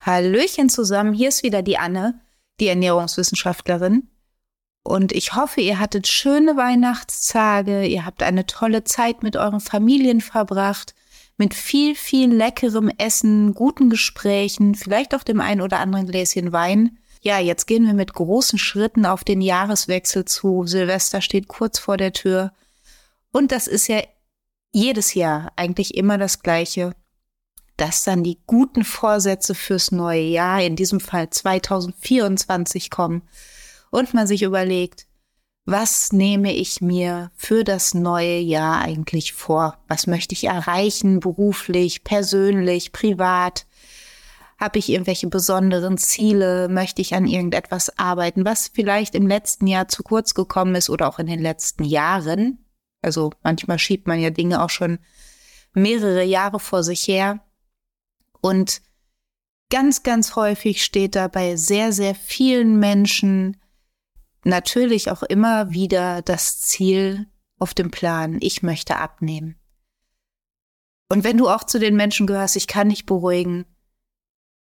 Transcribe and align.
Hallöchen 0.00 0.68
zusammen, 0.68 1.12
hier 1.12 1.30
ist 1.30 1.42
wieder 1.42 1.62
die 1.62 1.78
Anne, 1.78 2.20
die 2.60 2.68
Ernährungswissenschaftlerin. 2.68 4.08
Und 4.84 5.10
ich 5.10 5.34
hoffe, 5.34 5.60
ihr 5.60 5.80
hattet 5.80 6.06
schöne 6.06 6.56
Weihnachtstage, 6.56 7.86
ihr 7.86 8.06
habt 8.06 8.22
eine 8.22 8.46
tolle 8.46 8.84
Zeit 8.84 9.24
mit 9.24 9.36
euren 9.36 9.60
Familien 9.60 10.20
verbracht, 10.20 10.94
mit 11.36 11.54
viel, 11.54 11.96
viel 11.96 12.32
leckerem 12.32 12.88
Essen, 12.98 13.52
guten 13.52 13.90
Gesprächen, 13.90 14.76
vielleicht 14.76 15.16
auch 15.16 15.24
dem 15.24 15.40
ein 15.40 15.60
oder 15.60 15.80
anderen 15.80 16.06
Gläschen 16.06 16.52
Wein. 16.52 16.98
Ja, 17.20 17.40
jetzt 17.40 17.66
gehen 17.66 17.84
wir 17.84 17.94
mit 17.94 18.14
großen 18.14 18.60
Schritten 18.60 19.06
auf 19.06 19.24
den 19.24 19.40
Jahreswechsel 19.40 20.24
zu. 20.24 20.66
Silvester 20.66 21.20
steht 21.20 21.48
kurz 21.48 21.80
vor 21.80 21.96
der 21.96 22.12
Tür. 22.12 22.52
Und 23.32 23.52
das 23.52 23.66
ist 23.66 23.88
ja 23.88 24.02
jedes 24.72 25.14
Jahr 25.14 25.52
eigentlich 25.56 25.94
immer 25.94 26.18
das 26.18 26.42
Gleiche, 26.42 26.94
dass 27.76 28.04
dann 28.04 28.22
die 28.22 28.38
guten 28.46 28.84
Vorsätze 28.84 29.54
fürs 29.54 29.90
neue 29.90 30.22
Jahr, 30.22 30.62
in 30.62 30.76
diesem 30.76 31.00
Fall 31.00 31.30
2024 31.30 32.90
kommen 32.90 33.22
und 33.90 34.12
man 34.12 34.26
sich 34.26 34.42
überlegt, 34.42 35.06
was 35.64 36.12
nehme 36.12 36.52
ich 36.52 36.80
mir 36.80 37.30
für 37.36 37.64
das 37.64 37.94
neue 37.94 38.38
Jahr 38.38 38.80
eigentlich 38.80 39.32
vor? 39.32 39.78
Was 39.88 40.06
möchte 40.06 40.34
ich 40.34 40.44
erreichen, 40.44 41.20
beruflich, 41.20 42.02
persönlich, 42.02 42.92
privat? 42.92 43.66
Habe 44.58 44.78
ich 44.78 44.88
irgendwelche 44.88 45.28
besonderen 45.28 45.96
Ziele? 45.96 46.68
Möchte 46.68 47.00
ich 47.02 47.14
an 47.14 47.26
irgendetwas 47.26 47.98
arbeiten, 47.98 48.44
was 48.44 48.68
vielleicht 48.68 49.14
im 49.14 49.26
letzten 49.26 49.66
Jahr 49.66 49.88
zu 49.88 50.02
kurz 50.02 50.34
gekommen 50.34 50.74
ist 50.74 50.90
oder 50.90 51.08
auch 51.08 51.18
in 51.18 51.26
den 51.26 51.40
letzten 51.40 51.84
Jahren? 51.84 52.58
Also 53.02 53.32
manchmal 53.42 53.78
schiebt 53.78 54.06
man 54.06 54.20
ja 54.20 54.30
Dinge 54.30 54.62
auch 54.62 54.70
schon 54.70 54.98
mehrere 55.72 56.24
Jahre 56.24 56.60
vor 56.60 56.82
sich 56.82 57.06
her. 57.06 57.40
Und 58.40 58.82
ganz, 59.70 60.02
ganz 60.02 60.36
häufig 60.36 60.84
steht 60.84 61.14
da 61.16 61.28
bei 61.28 61.56
sehr, 61.56 61.92
sehr 61.92 62.14
vielen 62.14 62.78
Menschen 62.78 63.56
natürlich 64.44 65.10
auch 65.10 65.22
immer 65.22 65.70
wieder 65.70 66.22
das 66.22 66.60
Ziel 66.60 67.26
auf 67.58 67.74
dem 67.74 67.90
Plan, 67.90 68.38
ich 68.40 68.62
möchte 68.62 68.96
abnehmen. 68.96 69.56
Und 71.08 71.24
wenn 71.24 71.36
du 71.36 71.48
auch 71.48 71.64
zu 71.64 71.78
den 71.78 71.96
Menschen 71.96 72.26
gehörst, 72.26 72.56
ich 72.56 72.66
kann 72.66 72.88
dich 72.88 73.04
beruhigen, 73.04 73.66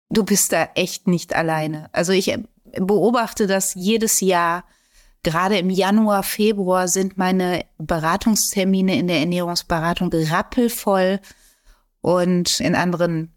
du 0.08 0.24
bist 0.24 0.52
da 0.52 0.70
echt 0.74 1.08
nicht 1.08 1.34
alleine. 1.34 1.92
Also 1.92 2.12
ich 2.12 2.34
beobachte 2.78 3.46
das 3.46 3.74
jedes 3.74 4.20
Jahr. 4.20 4.64
Gerade 5.26 5.58
im 5.58 5.70
Januar, 5.70 6.22
Februar 6.22 6.86
sind 6.86 7.18
meine 7.18 7.64
Beratungstermine 7.78 8.96
in 8.96 9.08
der 9.08 9.18
Ernährungsberatung 9.18 10.08
rappelvoll 10.12 11.18
und 12.00 12.60
in 12.60 12.76
anderen 12.76 13.34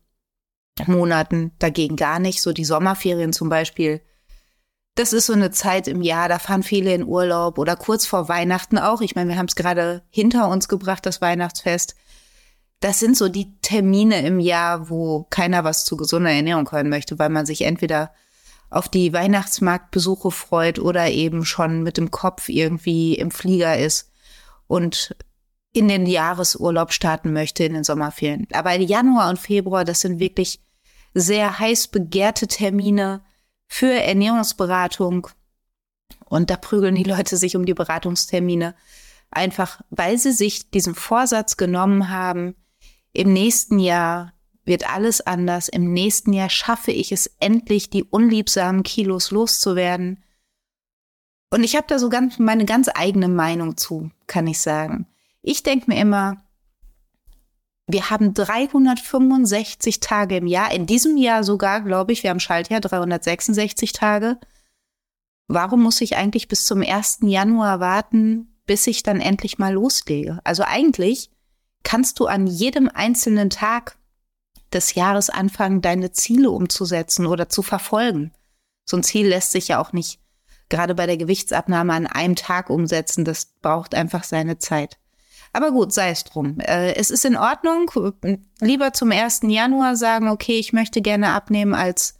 Monaten 0.86 1.52
dagegen 1.58 1.96
gar 1.96 2.20
nicht. 2.20 2.44
So 2.44 2.54
die 2.54 2.64
Sommerferien 2.64 3.34
zum 3.34 3.50
Beispiel. 3.50 4.02
Das 4.94 5.14
ist 5.14 5.26
so 5.26 5.34
eine 5.34 5.50
Zeit 5.50 5.88
im 5.88 6.04
Jahr, 6.04 6.30
da 6.30 6.38
fahren 6.38 6.62
viele 6.62 6.94
in 6.94 7.04
Urlaub 7.04 7.58
oder 7.58 7.76
kurz 7.76 8.06
vor 8.06 8.30
Weihnachten 8.30 8.78
auch. 8.78 9.02
Ich 9.02 9.16
meine, 9.16 9.32
wir 9.32 9.40
haben 9.40 9.48
es 9.48 9.56
gerade 9.56 10.04
hinter 10.12 10.48
uns 10.50 10.68
gebracht, 10.68 11.08
das 11.08 11.22
Weihnachtsfest 11.22 11.96
das 12.80 13.00
sind 13.00 13.18
so 13.18 13.28
die 13.28 13.60
Termine 13.60 14.26
im 14.26 14.40
Jahr, 14.40 14.90
wo 14.90 15.26
keiner 15.30 15.66
was 15.66 15.84
zu 15.84 15.98
gesunder 15.98 16.32
Ernährung 16.32 16.72
hören 16.72 16.88
möchte, 16.88 17.20
weil 17.20 17.30
man 17.30 17.46
sich 17.46 17.64
entweder 17.64 18.14
auf 18.70 18.88
die 18.88 19.14
Weihnachtsmarktbesuche 19.14 20.32
freut 20.32 20.80
oder 20.80 21.10
eben 21.10 21.46
schon 21.46 21.84
mit 21.84 21.98
dem 21.98 22.12
Kopf 22.12 22.50
irgendwie 22.50 23.16
im 23.16 23.32
Flieger 23.32 23.78
ist 23.78 24.12
und 24.68 25.16
in 25.74 25.88
den 25.88 26.06
Jahresurlaub 26.06 26.94
starten 26.94 27.34
möchte 27.34 27.64
in 27.64 27.74
den 27.74 27.84
Sommerferien. 27.84 28.48
Aber 28.54 28.76
Januar 28.76 29.30
und 29.30 29.40
Februar, 29.40 29.86
das 29.86 30.02
sind 30.02 30.20
wirklich 30.20 30.62
sehr 31.14 31.60
heiß 31.60 31.88
begehrte 31.88 32.48
Termine 32.48 33.22
für 33.68 33.92
Ernährungsberatung. 33.92 35.28
Und 36.26 36.50
da 36.50 36.58
prügeln 36.58 36.96
die 36.96 37.04
Leute 37.04 37.38
sich 37.38 37.56
um 37.56 37.66
die 37.66 37.74
Beratungstermine. 37.74 38.76
Einfach, 39.32 39.82
weil 39.90 40.18
sie 40.18 40.32
sich 40.32 40.72
diesen 40.72 40.96
Vorsatz 40.96 41.58
genommen 41.58 42.10
haben, 42.10 42.56
im 43.14 43.32
nächsten 43.34 43.80
Jahr 43.80 44.34
wird 44.70 44.90
alles 44.90 45.20
anders. 45.20 45.68
Im 45.68 45.92
nächsten 45.92 46.32
Jahr 46.32 46.50
schaffe 46.50 46.92
ich 46.92 47.12
es 47.12 47.30
endlich, 47.40 47.90
die 47.90 48.06
unliebsamen 48.06 48.84
Kilos 48.84 49.32
loszuwerden. 49.32 50.24
Und 51.50 51.64
ich 51.64 51.76
habe 51.76 51.88
da 51.88 52.00
so 52.00 52.10
ganz 52.10 52.40
meine 52.40 52.64
ganz 52.64 52.90
eigene 52.94 53.28
Meinung 53.28 53.76
zu, 53.76 54.12
kann 54.28 54.48
ich 54.48 54.60
sagen. 54.60 55.08
Ich 55.42 55.64
denke 55.64 55.92
mir 55.92 56.00
immer, 56.00 56.38
wir 57.88 58.12
haben 58.12 58.36
365 58.36 60.00
Tage 60.00 60.38
im 60.38 60.46
Jahr, 60.46 60.72
in 60.72 60.86
diesem 60.86 61.18
Jahr 61.18 61.44
sogar, 61.44 61.82
glaube 61.82 62.14
ich, 62.14 62.22
wir 62.22 62.30
haben 62.30 62.40
Schaltjahr 62.40 62.82
366 62.82 63.94
Tage. 63.94 64.38
Warum 65.48 65.82
muss 65.82 66.00
ich 66.00 66.16
eigentlich 66.16 66.48
bis 66.48 66.66
zum 66.66 66.84
1. 66.84 67.20
Januar 67.24 67.80
warten, 67.80 68.56
bis 68.68 68.86
ich 68.86 69.02
dann 69.02 69.20
endlich 69.20 69.58
mal 69.58 69.74
loslege? 69.74 70.40
Also 70.44 70.62
eigentlich 70.64 71.32
kannst 71.82 72.20
du 72.20 72.28
an 72.28 72.46
jedem 72.46 72.88
einzelnen 72.94 73.50
Tag 73.50 73.98
des 74.74 74.96
Jahres 74.96 75.30
anfangen, 75.30 75.82
deine 75.82 76.12
Ziele 76.12 76.52
umzusetzen 76.52 77.26
oder 77.26 77.50
zu 77.50 77.62
verfolgen. 77.62 78.32
So 78.86 78.98
ein 78.98 79.04
Ziel 79.04 79.28
lässt 79.28 79.52
sich 79.52 79.70
ja 79.70 79.80
auch 79.82 79.94
nicht 79.94 80.20
gerade 80.70 80.96
bei 80.96 81.08
der 81.08 81.18
Gewichtsabnahme 81.18 81.94
an 81.94 82.08
einem 82.08 82.36
Tag 82.36 82.70
umsetzen. 82.70 83.26
Das 83.26 83.48
braucht 83.62 83.96
einfach 83.96 84.24
seine 84.24 84.60
Zeit. 84.60 84.98
Aber 85.52 85.72
gut, 85.72 85.92
sei 85.92 86.12
es 86.12 86.24
drum. 86.24 86.60
Äh, 86.60 86.94
es 86.96 87.10
ist 87.10 87.26
in 87.26 87.36
Ordnung. 87.36 87.92
Lieber 88.62 88.94
zum 88.94 89.12
1. 89.12 89.42
Januar 89.44 89.96
sagen, 89.96 90.30
okay, 90.30 90.60
ich 90.60 90.74
möchte 90.74 91.02
gerne 91.02 91.34
abnehmen 91.34 91.74
als 91.74 92.20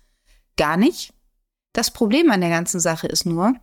gar 0.58 0.78
nicht. 0.78 1.14
Das 1.74 1.92
Problem 1.92 2.32
an 2.32 2.42
der 2.42 2.50
ganzen 2.50 2.80
Sache 2.80 3.08
ist 3.08 3.28
nur, 3.28 3.54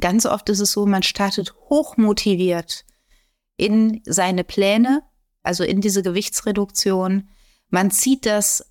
ganz 0.00 0.24
oft 0.24 0.48
ist 0.48 0.60
es 0.60 0.70
so, 0.70 0.86
man 0.86 1.02
startet 1.02 1.54
hochmotiviert 1.68 2.84
in 3.56 4.00
seine 4.06 4.44
Pläne, 4.44 5.02
also 5.42 5.64
in 5.64 5.80
diese 5.80 6.04
Gewichtsreduktion. 6.04 7.28
Man 7.70 7.90
zieht 7.90 8.26
das 8.26 8.64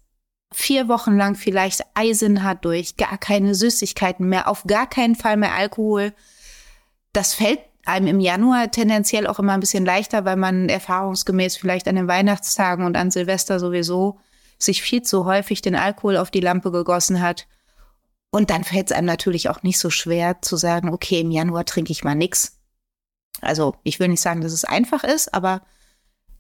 vier 0.51 0.87
Wochen 0.87 1.17
lang 1.17 1.35
vielleicht 1.35 1.83
eisenhart 1.93 2.63
durch, 2.65 2.97
gar 2.97 3.17
keine 3.17 3.53
Süßigkeiten 3.53 4.27
mehr, 4.27 4.47
auf 4.47 4.63
gar 4.65 4.87
keinen 4.87 5.15
Fall 5.15 5.37
mehr 5.37 5.53
Alkohol. 5.53 6.13
Das 7.13 7.33
fällt 7.33 7.59
einem 7.85 8.07
im 8.07 8.19
Januar 8.19 8.69
tendenziell 8.71 9.27
auch 9.27 9.39
immer 9.39 9.53
ein 9.53 9.59
bisschen 9.59 9.85
leichter, 9.85 10.25
weil 10.25 10.35
man 10.35 10.69
erfahrungsgemäß 10.69 11.57
vielleicht 11.57 11.87
an 11.87 11.95
den 11.95 12.07
Weihnachtstagen 12.07 12.85
und 12.85 12.97
an 12.97 13.11
Silvester 13.11 13.59
sowieso 13.59 14.19
sich 14.59 14.81
viel 14.81 15.03
zu 15.03 15.25
häufig 15.25 15.61
den 15.61 15.75
Alkohol 15.75 16.17
auf 16.17 16.31
die 16.31 16.39
Lampe 16.39 16.71
gegossen 16.71 17.21
hat. 17.21 17.47
Und 18.29 18.49
dann 18.49 18.63
fällt 18.63 18.91
es 18.91 18.97
einem 18.97 19.07
natürlich 19.07 19.49
auch 19.49 19.63
nicht 19.63 19.79
so 19.79 19.89
schwer 19.89 20.41
zu 20.41 20.57
sagen, 20.57 20.89
okay, 20.89 21.21
im 21.21 21.31
Januar 21.31 21.65
trinke 21.65 21.91
ich 21.91 22.03
mal 22.03 22.15
nix. 22.15 22.59
Also 23.41 23.75
ich 23.83 23.99
will 23.99 24.09
nicht 24.09 24.21
sagen, 24.21 24.41
dass 24.41 24.51
es 24.51 24.65
einfach 24.65 25.03
ist, 25.03 25.33
aber 25.33 25.61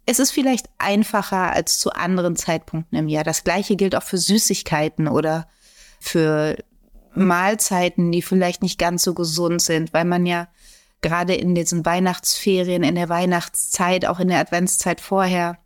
es 0.09 0.19
ist 0.19 0.31
vielleicht 0.31 0.69
einfacher 0.77 1.51
als 1.51 1.79
zu 1.79 1.91
anderen 1.91 2.37
Zeitpunkten 2.37 2.97
im 2.97 3.09
Jahr. 3.09 3.25
Das 3.25 3.43
gleiche 3.43 3.75
gilt 3.75 3.93
auch 3.93 4.03
für 4.03 4.17
Süßigkeiten 4.17 5.09
oder 5.09 5.49
für 5.99 6.55
Mahlzeiten, 7.13 8.11
die 8.13 8.21
vielleicht 8.21 8.61
nicht 8.61 8.79
ganz 8.79 9.03
so 9.03 9.13
gesund 9.13 9.61
sind, 9.61 9.93
weil 9.93 10.05
man 10.05 10.25
ja 10.25 10.47
gerade 11.01 11.35
in 11.35 11.55
diesen 11.55 11.85
Weihnachtsferien, 11.85 12.83
in 12.83 12.95
der 12.95 13.09
Weihnachtszeit, 13.09 14.05
auch 14.05 14.21
in 14.21 14.29
der 14.29 14.39
Adventszeit 14.39 15.01
vorher 15.01 15.57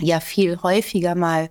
ja 0.00 0.18
viel 0.20 0.62
häufiger 0.62 1.14
mal, 1.14 1.50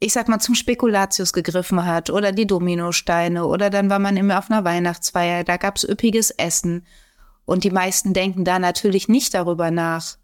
ich 0.00 0.14
sag 0.14 0.28
mal, 0.28 0.40
zum 0.40 0.54
Spekulatius 0.54 1.34
gegriffen 1.34 1.84
hat 1.84 2.08
oder 2.08 2.32
die 2.32 2.46
Dominosteine 2.46 3.44
oder 3.44 3.68
dann 3.68 3.90
war 3.90 3.98
man 3.98 4.16
immer 4.16 4.38
auf 4.38 4.50
einer 4.50 4.64
Weihnachtsfeier, 4.64 5.44
da 5.44 5.58
gab's 5.58 5.84
üppiges 5.84 6.30
Essen 6.30 6.86
und 7.44 7.64
die 7.64 7.70
meisten 7.70 8.14
denken 8.14 8.46
da 8.46 8.58
natürlich 8.58 9.08
nicht 9.08 9.34
darüber 9.34 9.70
nach, 9.70 10.16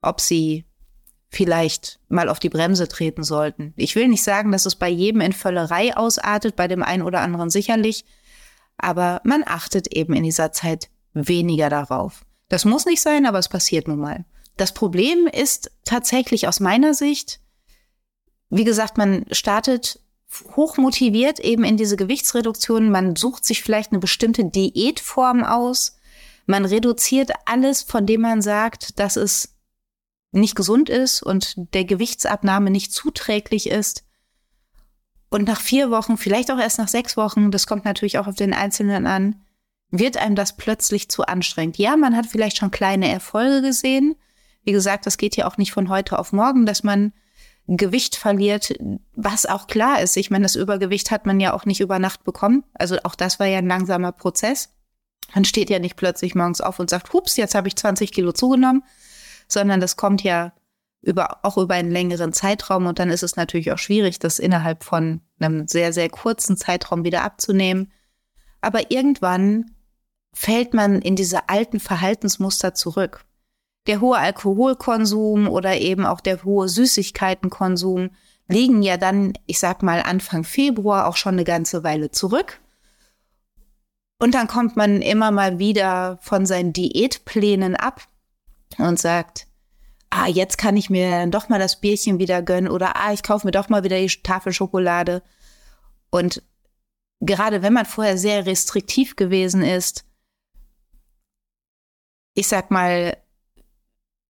ob 0.00 0.20
sie 0.20 0.64
vielleicht 1.30 2.00
mal 2.08 2.28
auf 2.28 2.40
die 2.40 2.48
Bremse 2.48 2.88
treten 2.88 3.22
sollten. 3.22 3.72
Ich 3.76 3.94
will 3.94 4.08
nicht 4.08 4.24
sagen, 4.24 4.50
dass 4.52 4.66
es 4.66 4.74
bei 4.74 4.88
jedem 4.88 5.20
in 5.20 5.32
Völlerei 5.32 5.96
ausartet, 5.96 6.56
bei 6.56 6.68
dem 6.68 6.82
einen 6.82 7.04
oder 7.04 7.20
anderen 7.20 7.50
sicherlich, 7.50 8.04
aber 8.76 9.20
man 9.24 9.44
achtet 9.46 9.94
eben 9.94 10.12
in 10.14 10.24
dieser 10.24 10.52
Zeit 10.52 10.90
weniger 11.14 11.70
darauf. 11.70 12.24
Das 12.48 12.64
muss 12.64 12.84
nicht 12.84 13.00
sein, 13.00 13.26
aber 13.26 13.38
es 13.38 13.48
passiert 13.48 13.86
nun 13.86 14.00
mal. 14.00 14.24
Das 14.56 14.74
Problem 14.74 15.28
ist 15.28 15.70
tatsächlich 15.84 16.48
aus 16.48 16.58
meiner 16.58 16.94
Sicht, 16.94 17.40
wie 18.50 18.64
gesagt, 18.64 18.98
man 18.98 19.24
startet 19.30 20.00
hochmotiviert 20.56 21.38
eben 21.38 21.64
in 21.64 21.76
diese 21.76 21.96
Gewichtsreduktion, 21.96 22.90
man 22.90 23.16
sucht 23.16 23.44
sich 23.44 23.62
vielleicht 23.62 23.92
eine 23.92 24.00
bestimmte 24.00 24.44
Diätform 24.44 25.44
aus, 25.44 25.96
man 26.46 26.64
reduziert 26.64 27.30
alles, 27.46 27.82
von 27.82 28.06
dem 28.06 28.22
man 28.22 28.42
sagt, 28.42 28.98
dass 28.98 29.16
es 29.16 29.59
nicht 30.32 30.54
gesund 30.54 30.88
ist 30.88 31.22
und 31.22 31.54
der 31.74 31.84
Gewichtsabnahme 31.84 32.70
nicht 32.70 32.92
zuträglich 32.92 33.68
ist. 33.68 34.04
Und 35.28 35.46
nach 35.46 35.60
vier 35.60 35.90
Wochen, 35.90 36.16
vielleicht 36.16 36.50
auch 36.50 36.58
erst 36.58 36.78
nach 36.78 36.88
sechs 36.88 37.16
Wochen, 37.16 37.50
das 37.50 37.66
kommt 37.66 37.84
natürlich 37.84 38.18
auch 38.18 38.26
auf 38.26 38.36
den 38.36 38.52
Einzelnen 38.52 39.06
an, 39.06 39.42
wird 39.90 40.16
einem 40.16 40.36
das 40.36 40.56
plötzlich 40.56 41.08
zu 41.08 41.24
anstrengend. 41.24 41.78
Ja, 41.78 41.96
man 41.96 42.16
hat 42.16 42.26
vielleicht 42.26 42.56
schon 42.56 42.70
kleine 42.70 43.10
Erfolge 43.10 43.62
gesehen. 43.62 44.16
Wie 44.64 44.72
gesagt, 44.72 45.06
das 45.06 45.18
geht 45.18 45.36
ja 45.36 45.46
auch 45.46 45.56
nicht 45.56 45.72
von 45.72 45.88
heute 45.88 46.18
auf 46.18 46.32
morgen, 46.32 46.66
dass 46.66 46.82
man 46.82 47.12
Gewicht 47.66 48.16
verliert, 48.16 48.74
was 49.14 49.46
auch 49.46 49.66
klar 49.68 50.00
ist. 50.00 50.16
Ich 50.16 50.30
meine, 50.30 50.42
das 50.42 50.56
Übergewicht 50.56 51.10
hat 51.10 51.26
man 51.26 51.38
ja 51.38 51.52
auch 51.52 51.64
nicht 51.64 51.80
über 51.80 51.98
Nacht 51.98 52.24
bekommen. 52.24 52.64
Also 52.74 52.98
auch 53.04 53.14
das 53.14 53.38
war 53.38 53.46
ja 53.46 53.58
ein 53.58 53.68
langsamer 53.68 54.12
Prozess. 54.12 54.70
Man 55.34 55.44
steht 55.44 55.70
ja 55.70 55.78
nicht 55.78 55.96
plötzlich 55.96 56.34
morgens 56.34 56.60
auf 56.60 56.80
und 56.80 56.90
sagt, 56.90 57.12
hups, 57.12 57.36
jetzt 57.36 57.54
habe 57.54 57.68
ich 57.68 57.76
20 57.76 58.10
Kilo 58.10 58.32
zugenommen, 58.32 58.82
sondern 59.52 59.80
das 59.80 59.96
kommt 59.96 60.22
ja 60.22 60.52
über, 61.02 61.38
auch 61.42 61.56
über 61.56 61.74
einen 61.74 61.90
längeren 61.90 62.32
Zeitraum 62.32 62.86
und 62.86 62.98
dann 62.98 63.10
ist 63.10 63.22
es 63.22 63.36
natürlich 63.36 63.72
auch 63.72 63.78
schwierig, 63.78 64.18
das 64.18 64.38
innerhalb 64.38 64.84
von 64.84 65.20
einem 65.38 65.66
sehr, 65.66 65.92
sehr 65.92 66.10
kurzen 66.10 66.56
Zeitraum 66.56 67.04
wieder 67.04 67.22
abzunehmen. 67.22 67.90
Aber 68.60 68.90
irgendwann 68.90 69.72
fällt 70.32 70.74
man 70.74 71.00
in 71.00 71.16
diese 71.16 71.48
alten 71.48 71.80
Verhaltensmuster 71.80 72.74
zurück. 72.74 73.24
Der 73.86 74.00
hohe 74.00 74.18
Alkoholkonsum 74.18 75.48
oder 75.48 75.78
eben 75.78 76.04
auch 76.04 76.20
der 76.20 76.44
hohe 76.44 76.68
Süßigkeitenkonsum 76.68 78.10
liegen 78.46 78.82
ja 78.82 78.96
dann, 78.96 79.32
ich 79.46 79.58
sag 79.58 79.82
mal, 79.82 80.02
Anfang 80.02 80.44
Februar 80.44 81.06
auch 81.06 81.16
schon 81.16 81.34
eine 81.34 81.44
ganze 81.44 81.82
Weile 81.82 82.10
zurück. 82.10 82.60
Und 84.18 84.34
dann 84.34 84.48
kommt 84.48 84.76
man 84.76 85.00
immer 85.00 85.30
mal 85.30 85.58
wieder 85.58 86.18
von 86.20 86.44
seinen 86.44 86.74
Diätplänen 86.74 87.74
ab 87.74 88.02
und 88.78 88.98
sagt, 88.98 89.46
ah, 90.10 90.26
jetzt 90.26 90.58
kann 90.58 90.76
ich 90.76 90.90
mir 90.90 91.26
doch 91.28 91.48
mal 91.48 91.58
das 91.58 91.80
Bierchen 91.80 92.18
wieder 92.18 92.42
gönnen 92.42 92.70
oder 92.70 92.96
ah, 92.96 93.12
ich 93.12 93.22
kaufe 93.22 93.46
mir 93.46 93.52
doch 93.52 93.68
mal 93.68 93.84
wieder 93.84 93.98
die 93.98 94.08
Tafel 94.22 94.52
Schokolade. 94.52 95.22
Und 96.10 96.42
gerade 97.20 97.62
wenn 97.62 97.72
man 97.72 97.86
vorher 97.86 98.18
sehr 98.18 98.46
restriktiv 98.46 99.16
gewesen 99.16 99.62
ist, 99.62 100.04
ich 102.34 102.48
sag 102.48 102.70
mal, 102.70 103.16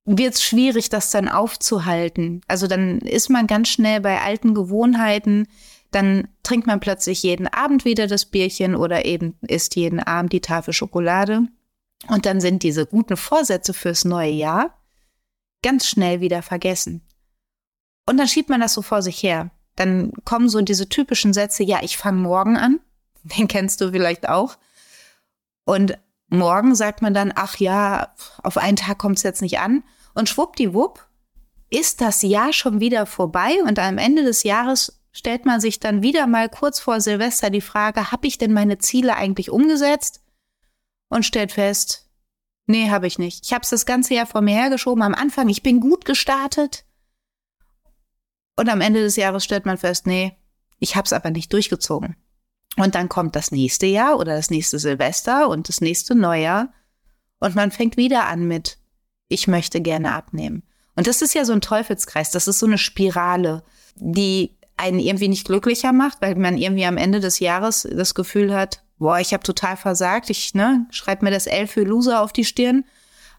wird 0.05 0.35
es 0.35 0.43
schwierig, 0.43 0.89
das 0.89 1.11
dann 1.11 1.29
aufzuhalten. 1.29 2.41
Also 2.49 2.67
dann 2.67 2.99
ist 3.01 3.31
man 3.31 3.47
ganz 3.47 3.69
schnell 3.69 4.01
bei 4.01 4.21
alten 4.21 4.55
Gewohnheiten, 4.55 5.47
dann 5.91 6.29
trinkt 6.43 6.67
man 6.67 6.81
plötzlich 6.81 7.23
jeden 7.23 7.47
Abend 7.47 7.85
wieder 7.85 8.07
das 8.07 8.27
Bierchen 8.27 8.75
oder 8.75 9.05
eben 9.05 9.37
isst 9.43 9.77
jeden 9.77 10.01
Abend 10.01 10.33
die 10.33 10.41
Tafel 10.41 10.73
Schokolade. 10.73 11.49
Und 12.09 12.27
dann 12.27 12.41
sind 12.41 12.63
diese 12.63 12.87
guten 12.87 13.17
Vorsätze 13.17 13.75
fürs 13.75 14.05
neue 14.05 14.31
Jahr 14.31 14.79
ganz 15.63 15.87
schnell 15.87 16.21
wieder 16.21 16.43
vergessen. 16.43 17.03
Und 18.07 18.17
dann 18.17 18.29
schiebt 18.29 18.49
man 18.49 18.61
das 18.61 18.75
so 18.75 18.83
vor 18.83 19.03
sich 19.03 19.23
her. 19.23 19.51
Dann 19.77 20.13
kommen 20.25 20.49
so 20.49 20.61
diese 20.63 20.89
typischen 20.89 21.33
Sätze, 21.33 21.63
ja, 21.63 21.81
ich 21.83 21.97
fange 21.97 22.19
morgen 22.19 22.57
an. 22.57 22.81
Den 23.23 23.49
kennst 23.49 23.81
du 23.81 23.91
vielleicht 23.91 24.29
auch. 24.29 24.57
Und 25.65 25.99
morgen 26.29 26.75
sagt 26.75 27.03
man 27.03 27.15
dann, 27.15 27.33
ach 27.35 27.57
ja, 27.57 28.15
auf 28.43 28.57
einen 28.57 28.77
Tag 28.77 28.99
kommt 28.99 29.19
es 29.19 29.23
jetzt 29.23 29.43
nicht 29.43 29.59
an. 29.59 29.85
Und 30.15 30.29
schwuppdiwupp 30.29 31.07
ist 31.69 32.01
das 32.01 32.23
Jahr 32.23 32.53
schon 32.53 32.81
wieder 32.81 33.07
vorbei 33.07 33.63
und 33.65 33.79
am 33.79 33.99
Ende 33.99 34.25
des 34.25 34.43
Jahres 34.43 35.01
stellt 35.13 35.47
man 35.47 35.61
sich 35.61 35.79
dann 35.79 36.03
wieder 36.03 36.27
mal 36.27 36.49
kurz 36.49 36.81
vor 36.81 37.01
Silvester 37.01 37.51
die 37.51 37.61
Frage, 37.61 38.11
habe 38.11 38.27
ich 38.27 38.39
denn 38.39 38.53
meine 38.53 38.79
Ziele 38.79 39.17
eigentlich 39.17 39.51
umgesetzt? 39.51 40.21
Und 41.11 41.27
stellt 41.27 41.53
fest, 41.53 42.09
nee, 42.67 42.89
habe 42.89 43.07
ich 43.07 43.19
nicht. 43.19 43.45
Ich 43.45 43.53
habe 43.53 43.63
es 43.63 43.71
das 43.71 43.85
ganze 43.85 44.15
Jahr 44.15 44.27
vor 44.27 44.41
mir 44.41 44.55
hergeschoben. 44.55 45.03
Am 45.03 45.15
Anfang, 45.15 45.51
ich 45.51 45.63
bin 45.63 45.81
gut 45.81 46.07
gestartet. 46.07 46.87
Und 48.57 48.71
am 48.71 48.81
Ende 48.81 49.03
des 49.03 49.17
Jahres 49.17 49.45
stellt 49.45 49.67
man 49.67 49.77
fest, 49.77 50.07
nee, 50.07 50.37
ich 50.79 50.97
habe 50.97 51.05
es 51.05 51.13
aber 51.13 51.31
nicht 51.31 51.53
durchgezogen. 51.53 52.17
Und 52.77 52.95
dann 52.95 53.09
kommt 53.09 53.37
das 53.37 53.51
nächste 53.51 53.87
Jahr 53.87 54.19
oder 54.19 54.37
das 54.37 54.51
nächste 54.51 54.79
Silvester 54.79 55.49
und 55.49 55.69
das 55.69 55.81
nächste 55.81 56.15
Neujahr. 56.15 56.73
Und 57.41 57.55
man 57.55 57.71
fängt 57.71 57.97
wieder 57.97 58.27
an 58.27 58.47
mit, 58.47 58.79
ich 59.29 59.49
möchte 59.49 59.81
gerne 59.81 60.15
abnehmen. 60.15 60.63
Und 60.95 61.07
das 61.07 61.23
ist 61.23 61.35
ja 61.35 61.45
so 61.45 61.53
ein 61.53 61.61
Teufelskreis, 61.61 62.31
das 62.31 62.49
ist 62.49 62.59
so 62.59 62.67
eine 62.67 62.79
Spirale, 62.79 63.63
die 63.97 64.57
einen 64.77 64.99
irgendwie 64.99 65.29
nicht 65.29 65.47
glücklicher 65.47 65.93
macht, 65.93 66.21
weil 66.21 66.35
man 66.37 66.57
irgendwie 66.57 66.85
am 66.85 66.97
Ende 66.97 67.21
des 67.21 67.39
Jahres 67.39 67.89
das 67.91 68.15
Gefühl 68.15 68.55
hat, 68.55 68.83
boah, 69.01 69.19
ich 69.19 69.33
habe 69.33 69.43
total 69.43 69.77
versagt, 69.77 70.31
ich 70.31 70.55
ne, 70.55 70.87
schreib 70.91 71.23
mir 71.23 71.31
das 71.31 71.47
L 71.47 71.67
für 71.67 71.83
Loser 71.83 72.23
auf 72.23 72.33
die 72.33 72.45
Stirn. 72.45 72.85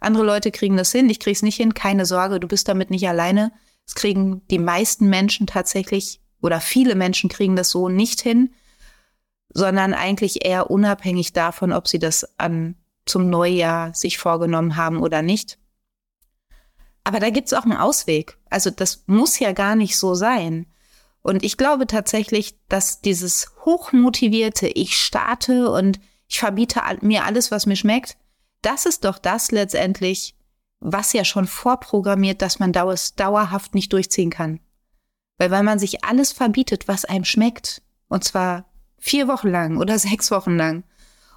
Andere 0.02 0.26
Leute 0.26 0.52
kriegen 0.52 0.76
das 0.76 0.92
hin, 0.92 1.10
ich 1.10 1.20
krieg's 1.20 1.44
nicht 1.44 1.56
hin, 1.56 1.74
keine 1.74 2.06
Sorge, 2.06 2.40
du 2.40 2.48
bist 2.48 2.68
damit 2.68 2.90
nicht 2.90 3.08
alleine. 3.08 3.54
Es 3.86 3.96
kriegen 3.96 4.46
die 4.50 4.60
meisten 4.60 5.08
Menschen 5.08 5.48
tatsächlich 5.48 6.20
oder 6.42 6.60
viele 6.60 6.96
Menschen 6.96 7.30
kriegen 7.30 7.56
das 7.56 7.70
so 7.70 7.88
nicht 7.88 8.22
hin, 8.22 8.54
sondern 9.54 9.94
eigentlich 9.94 10.46
eher 10.46 10.72
unabhängig 10.72 11.34
davon, 11.34 11.72
ob 11.72 11.88
sie 11.88 12.00
das 12.00 12.40
an 12.40 12.76
zum 13.06 13.30
Neujahr 13.30 13.94
sich 13.94 14.18
vorgenommen 14.18 14.76
haben 14.76 15.02
oder 15.02 15.22
nicht. 15.22 15.60
Aber 17.04 17.20
da 17.20 17.30
gibt's 17.30 17.54
auch 17.54 17.64
einen 17.64 17.78
Ausweg. 17.78 18.38
Also 18.50 18.72
das 18.72 19.04
muss 19.06 19.38
ja 19.38 19.52
gar 19.52 19.76
nicht 19.76 19.98
so 19.98 20.16
sein. 20.16 20.66
Und 21.22 21.44
ich 21.44 21.58
glaube 21.58 21.88
tatsächlich, 21.88 22.56
dass 22.68 23.02
dieses 23.02 23.52
hochmotivierte, 23.64 24.68
ich 24.68 24.98
starte 24.98 25.70
und 25.70 26.00
ich 26.28 26.40
verbiete 26.40 26.82
mir 27.02 27.26
alles, 27.26 27.52
was 27.52 27.66
mir 27.66 27.76
schmeckt, 27.76 28.18
das 28.62 28.86
ist 28.86 29.06
doch 29.06 29.18
das 29.18 29.52
letztendlich, 29.52 30.36
was 30.80 31.14
ja 31.14 31.24
schon 31.24 31.46
vorprogrammiert, 31.48 32.42
dass 32.42 32.60
man 32.60 32.72
dauerhaft 32.72 33.76
nicht 33.76 33.94
durchziehen 33.94 34.30
kann. 34.30 34.60
Weil 35.38 35.52
weil 35.52 35.64
man 35.64 35.80
sich 35.80 36.04
alles 36.04 36.32
verbietet, 36.32 36.88
was 36.88 37.06
einem 37.06 37.26
schmeckt, 37.26 37.82
und 38.08 38.24
zwar 38.24 38.66
vier 38.98 39.28
Wochen 39.28 39.50
lang 39.50 39.78
oder 39.78 40.00
sechs 40.00 40.32
Wochen 40.32 40.58
lang, 40.58 40.84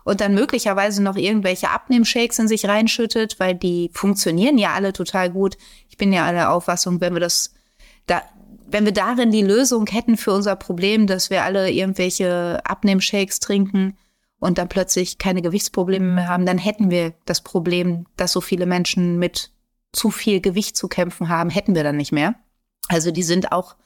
und 0.04 0.20
dann 0.20 0.34
möglicherweise 0.34 1.02
noch 1.02 1.16
irgendwelche 1.16 1.70
Abnehmshakes 1.70 2.38
in 2.38 2.48
sich 2.48 2.66
reinschüttet, 2.66 3.40
weil 3.40 3.54
die 3.54 3.90
funktionieren 3.94 4.58
ja 4.58 4.74
alle 4.74 4.92
total 4.92 5.30
gut. 5.30 5.56
Ich 5.88 5.96
bin 5.96 6.12
ja 6.12 6.26
aller 6.26 6.50
Auffassung, 6.50 7.00
wenn 7.00 7.14
wir 7.14 7.20
das 7.20 7.54
da, 8.06 8.22
wenn 8.66 8.84
wir 8.84 8.92
darin 8.92 9.30
die 9.30 9.42
Lösung 9.42 9.86
hätten 9.86 10.16
für 10.16 10.32
unser 10.32 10.56
Problem, 10.56 11.06
dass 11.06 11.30
wir 11.30 11.44
alle 11.44 11.70
irgendwelche 11.70 12.60
Abnehmshakes 12.64 13.40
trinken 13.40 13.96
und 14.38 14.58
dann 14.58 14.68
plötzlich 14.68 15.18
keine 15.18 15.42
Gewichtsprobleme 15.42 16.12
mehr 16.14 16.28
haben, 16.28 16.46
dann 16.46 16.58
hätten 16.58 16.90
wir 16.90 17.14
das 17.24 17.42
Problem, 17.42 18.06
dass 18.16 18.32
so 18.32 18.40
viele 18.40 18.66
Menschen 18.66 19.18
mit 19.18 19.50
zu 19.92 20.10
viel 20.10 20.40
Gewicht 20.40 20.76
zu 20.76 20.88
kämpfen 20.88 21.28
haben, 21.28 21.50
hätten 21.50 21.74
wir 21.74 21.84
dann 21.84 21.96
nicht 21.96 22.12
mehr. 22.12 22.34
Also 22.88 23.10
die 23.10 23.22
sind 23.22 23.52
auch 23.52 23.76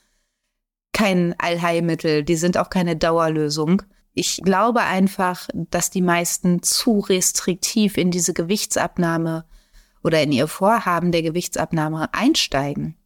kein 0.93 1.35
Allheilmittel, 1.39 2.25
die 2.25 2.37
sind 2.37 2.59
auch 2.59 2.71
keine 2.71 2.97
Dauerlösung. 2.97 3.83
Ich 4.15 4.41
glaube 4.43 4.81
einfach, 4.81 5.49
dass 5.55 5.91
die 5.91 6.03
meisten 6.03 6.63
zu 6.63 6.99
restriktiv 6.99 7.97
in 7.97 8.11
diese 8.11 8.35
Gewichtsabnahme 8.35 9.45
oder 10.03 10.23
in 10.23 10.33
ihr 10.33 10.49
Vorhaben 10.49 11.13
der 11.13 11.23
Gewichtsabnahme 11.23 12.13
einsteigen. 12.13 12.98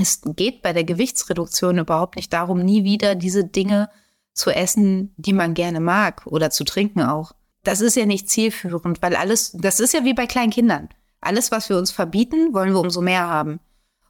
Es 0.00 0.20
geht 0.24 0.62
bei 0.62 0.72
der 0.72 0.84
Gewichtsreduktion 0.84 1.78
überhaupt 1.78 2.16
nicht 2.16 2.32
darum, 2.32 2.60
nie 2.60 2.84
wieder 2.84 3.14
diese 3.14 3.44
Dinge 3.44 3.88
zu 4.34 4.50
essen, 4.50 5.14
die 5.16 5.32
man 5.32 5.54
gerne 5.54 5.80
mag 5.80 6.26
oder 6.26 6.50
zu 6.50 6.64
trinken 6.64 7.02
auch. 7.02 7.32
Das 7.64 7.80
ist 7.80 7.96
ja 7.96 8.06
nicht 8.06 8.28
zielführend, 8.28 9.02
weil 9.02 9.16
alles, 9.16 9.52
das 9.58 9.80
ist 9.80 9.94
ja 9.94 10.04
wie 10.04 10.14
bei 10.14 10.26
kleinen 10.26 10.52
Kindern. 10.52 10.88
Alles, 11.20 11.50
was 11.50 11.68
wir 11.68 11.78
uns 11.78 11.90
verbieten, 11.90 12.52
wollen 12.52 12.72
wir 12.72 12.80
umso 12.80 13.00
mehr 13.00 13.28
haben. 13.28 13.58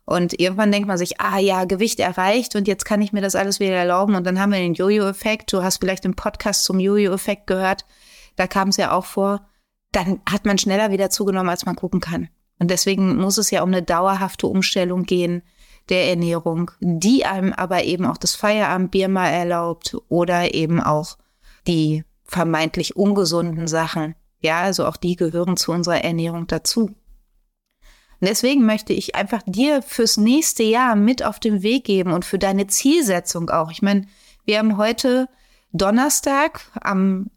Und 0.05 0.39
irgendwann 0.39 0.71
denkt 0.71 0.89
man 0.89 0.99
sich, 0.99 1.21
ah 1.21 1.39
ja, 1.39 1.65
Gewicht 1.65 1.99
erreicht 2.01 2.55
und 2.55 2.69
jetzt 2.69 2.85
kann 2.85 3.03
ich 3.03 3.13
mir 3.13 3.23
das 3.23 3.35
alles 3.35 3.59
wieder 3.59 3.75
erlauben. 3.75 4.15
Und 4.15 4.25
dann 4.25 4.39
haben 4.39 4.53
wir 4.53 4.59
den 4.59 4.75
Jojo-Effekt. 4.75 5.53
Du 5.53 5.63
hast 5.63 5.79
vielleicht 5.79 6.05
den 6.05 6.15
Podcast 6.15 6.65
zum 6.65 6.79
Jojo-Effekt 6.79 7.47
gehört. 7.47 7.85
Da 8.37 8.47
kam 8.47 8.69
es 8.69 8.77
ja 8.77 8.93
auch 8.93 9.05
vor. 9.05 9.49
Dann 9.93 10.21
hat 10.29 10.45
man 10.45 10.59
schneller 10.59 10.91
wieder 10.91 11.11
zugenommen, 11.11 11.49
als 11.49 11.67
man 11.67 11.75
gucken 11.75 12.01
kann. 12.01 12.29
Und 12.59 12.71
deswegen 12.71 13.17
muss 13.17 13.39
es 13.39 13.51
ja 13.51 13.63
um 13.63 13.71
eine 13.71 13.83
dauerhafte 13.83 14.47
Umstellung 14.47 15.05
gehen 15.05 15.43
der 15.89 16.09
Ernährung, 16.09 16.71
die 16.81 17.25
einem 17.25 17.53
aber 17.53 17.85
eben 17.85 18.05
auch 18.07 18.17
das 18.17 18.35
Feierabendbier 18.35 19.09
mal 19.09 19.29
erlaubt 19.29 19.97
oder 20.09 20.55
eben 20.55 20.81
auch 20.81 21.17
die 21.67 22.05
vermeintlich 22.25 22.97
ungesunden 22.97 23.69
Sachen. 23.69 24.15
Ja, 24.41 24.61
also 24.61 24.87
auch 24.87 24.97
die 24.97 25.17
gehören 25.17 25.57
zu 25.57 25.73
unserer 25.73 26.03
Ernährung 26.03 26.47
dazu. 26.47 26.91
Und 28.21 28.29
deswegen 28.29 28.65
möchte 28.65 28.93
ich 28.93 29.15
einfach 29.15 29.43
dir 29.47 29.83
fürs 29.83 30.17
nächste 30.17 30.63
Jahr 30.63 30.97
mit 30.97 31.23
auf 31.23 31.39
den 31.39 31.63
Weg 31.63 31.85
geben 31.85 32.13
und 32.13 32.25
für 32.25 32.39
deine 32.39 32.67
Zielsetzung 32.67 33.51
auch. 33.51 33.71
Ich 33.71 33.83
meine, 33.83 34.07
wir 34.45 34.59
haben 34.59 34.77
heute 34.77 35.29
Donnerstag, 35.73 36.61
am 36.81 37.31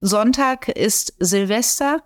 Sonntag 0.00 0.68
ist 0.68 1.14
Silvester 1.18 2.02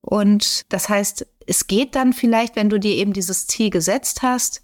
und 0.00 0.72
das 0.72 0.88
heißt, 0.88 1.26
es 1.46 1.66
geht 1.66 1.94
dann 1.94 2.12
vielleicht, 2.12 2.56
wenn 2.56 2.70
du 2.70 2.78
dir 2.78 2.94
eben 2.94 3.12
dieses 3.12 3.46
Ziel 3.46 3.70
gesetzt 3.70 4.22
hast, 4.22 4.62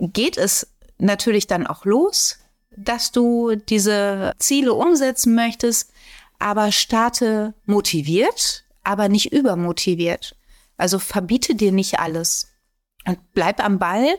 geht 0.00 0.36
es 0.36 0.66
natürlich 0.98 1.46
dann 1.46 1.66
auch 1.66 1.84
los, 1.84 2.38
dass 2.76 3.12
du 3.12 3.54
diese 3.56 4.32
Ziele 4.38 4.74
umsetzen 4.74 5.34
möchtest, 5.34 5.92
aber 6.38 6.72
starte 6.72 7.54
motiviert, 7.64 8.64
aber 8.84 9.08
nicht 9.08 9.32
übermotiviert. 9.32 10.36
Also 10.76 10.98
verbiete 10.98 11.54
dir 11.54 11.72
nicht 11.72 11.98
alles 11.98 12.48
und 13.06 13.18
bleib 13.32 13.64
am 13.64 13.78
Ball, 13.78 14.18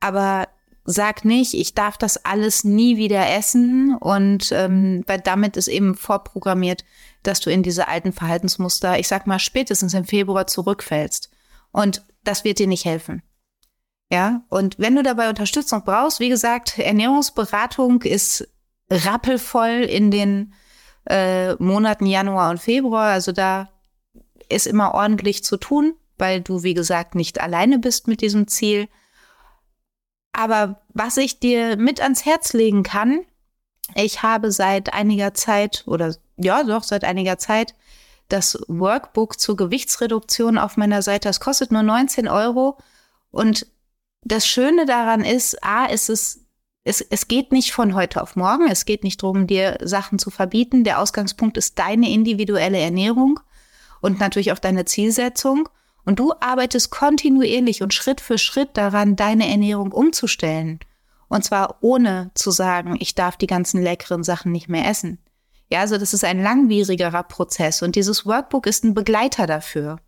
aber 0.00 0.48
sag 0.84 1.24
nicht, 1.24 1.54
ich 1.54 1.74
darf 1.74 1.96
das 1.96 2.24
alles 2.24 2.64
nie 2.64 2.96
wieder 2.96 3.30
essen 3.30 3.96
und 4.00 4.50
ähm, 4.50 5.04
weil 5.06 5.20
damit 5.20 5.56
ist 5.56 5.68
eben 5.68 5.94
vorprogrammiert, 5.94 6.84
dass 7.22 7.38
du 7.38 7.50
in 7.50 7.62
diese 7.62 7.86
alten 7.86 8.12
Verhaltensmuster, 8.12 8.98
ich 8.98 9.06
sag 9.06 9.28
mal, 9.28 9.38
spätestens 9.38 9.94
im 9.94 10.04
Februar 10.04 10.48
zurückfällst. 10.48 11.30
Und 11.70 12.04
das 12.24 12.42
wird 12.42 12.58
dir 12.58 12.66
nicht 12.66 12.84
helfen. 12.84 13.22
Ja, 14.12 14.42
und 14.50 14.78
wenn 14.78 14.94
du 14.94 15.02
dabei 15.02 15.30
Unterstützung 15.30 15.84
brauchst, 15.84 16.20
wie 16.20 16.28
gesagt, 16.28 16.78
Ernährungsberatung 16.78 18.02
ist 18.02 18.46
rappelvoll 18.90 19.86
in 19.88 20.10
den 20.10 20.52
äh, 21.08 21.54
Monaten 21.54 22.04
Januar 22.04 22.50
und 22.50 22.58
Februar. 22.58 23.10
Also 23.10 23.32
da 23.32 23.70
ist 24.50 24.66
immer 24.66 24.92
ordentlich 24.92 25.42
zu 25.44 25.56
tun, 25.56 25.94
weil 26.18 26.42
du, 26.42 26.62
wie 26.62 26.74
gesagt, 26.74 27.14
nicht 27.14 27.40
alleine 27.40 27.78
bist 27.78 28.06
mit 28.06 28.20
diesem 28.20 28.48
Ziel. 28.48 28.86
Aber 30.32 30.82
was 30.90 31.16
ich 31.16 31.40
dir 31.40 31.78
mit 31.78 32.02
ans 32.02 32.26
Herz 32.26 32.52
legen 32.52 32.82
kann, 32.82 33.20
ich 33.94 34.22
habe 34.22 34.52
seit 34.52 34.92
einiger 34.92 35.32
Zeit 35.32 35.84
oder 35.86 36.14
ja, 36.36 36.64
doch 36.64 36.82
seit 36.82 37.04
einiger 37.04 37.38
Zeit 37.38 37.74
das 38.28 38.58
Workbook 38.68 39.40
zur 39.40 39.56
Gewichtsreduktion 39.56 40.58
auf 40.58 40.76
meiner 40.76 41.00
Seite. 41.00 41.30
Das 41.30 41.40
kostet 41.40 41.72
nur 41.72 41.82
19 41.82 42.28
Euro 42.28 42.76
und 43.30 43.71
das 44.22 44.46
Schöne 44.46 44.86
daran 44.86 45.24
ist, 45.24 45.62
A, 45.64 45.86
ist 45.86 46.08
es, 46.08 46.46
es, 46.84 47.00
es 47.00 47.28
geht 47.28 47.52
nicht 47.52 47.72
von 47.72 47.94
heute 47.94 48.22
auf 48.22 48.36
morgen. 48.36 48.68
Es 48.68 48.84
geht 48.84 49.04
nicht 49.04 49.22
darum, 49.22 49.46
dir 49.46 49.78
Sachen 49.82 50.18
zu 50.18 50.30
verbieten. 50.30 50.84
Der 50.84 51.00
Ausgangspunkt 51.00 51.56
ist 51.56 51.78
deine 51.78 52.10
individuelle 52.10 52.78
Ernährung 52.78 53.40
und 54.00 54.20
natürlich 54.20 54.52
auch 54.52 54.58
deine 54.58 54.84
Zielsetzung. 54.84 55.68
Und 56.04 56.18
du 56.18 56.32
arbeitest 56.40 56.90
kontinuierlich 56.90 57.82
und 57.82 57.94
Schritt 57.94 58.20
für 58.20 58.38
Schritt 58.38 58.70
daran, 58.76 59.14
deine 59.14 59.48
Ernährung 59.48 59.92
umzustellen. 59.92 60.80
Und 61.28 61.44
zwar 61.44 61.78
ohne 61.80 62.30
zu 62.34 62.50
sagen, 62.50 62.96
ich 62.98 63.14
darf 63.14 63.36
die 63.36 63.46
ganzen 63.46 63.80
leckeren 63.82 64.24
Sachen 64.24 64.52
nicht 64.52 64.68
mehr 64.68 64.88
essen. 64.88 65.18
Ja, 65.70 65.80
also 65.80 65.96
das 65.96 66.12
ist 66.12 66.24
ein 66.24 66.42
langwierigerer 66.42 67.22
Prozess 67.22 67.80
und 67.80 67.96
dieses 67.96 68.26
Workbook 68.26 68.66
ist 68.66 68.84
ein 68.84 68.92
Begleiter 68.92 69.46
dafür, 69.46 70.00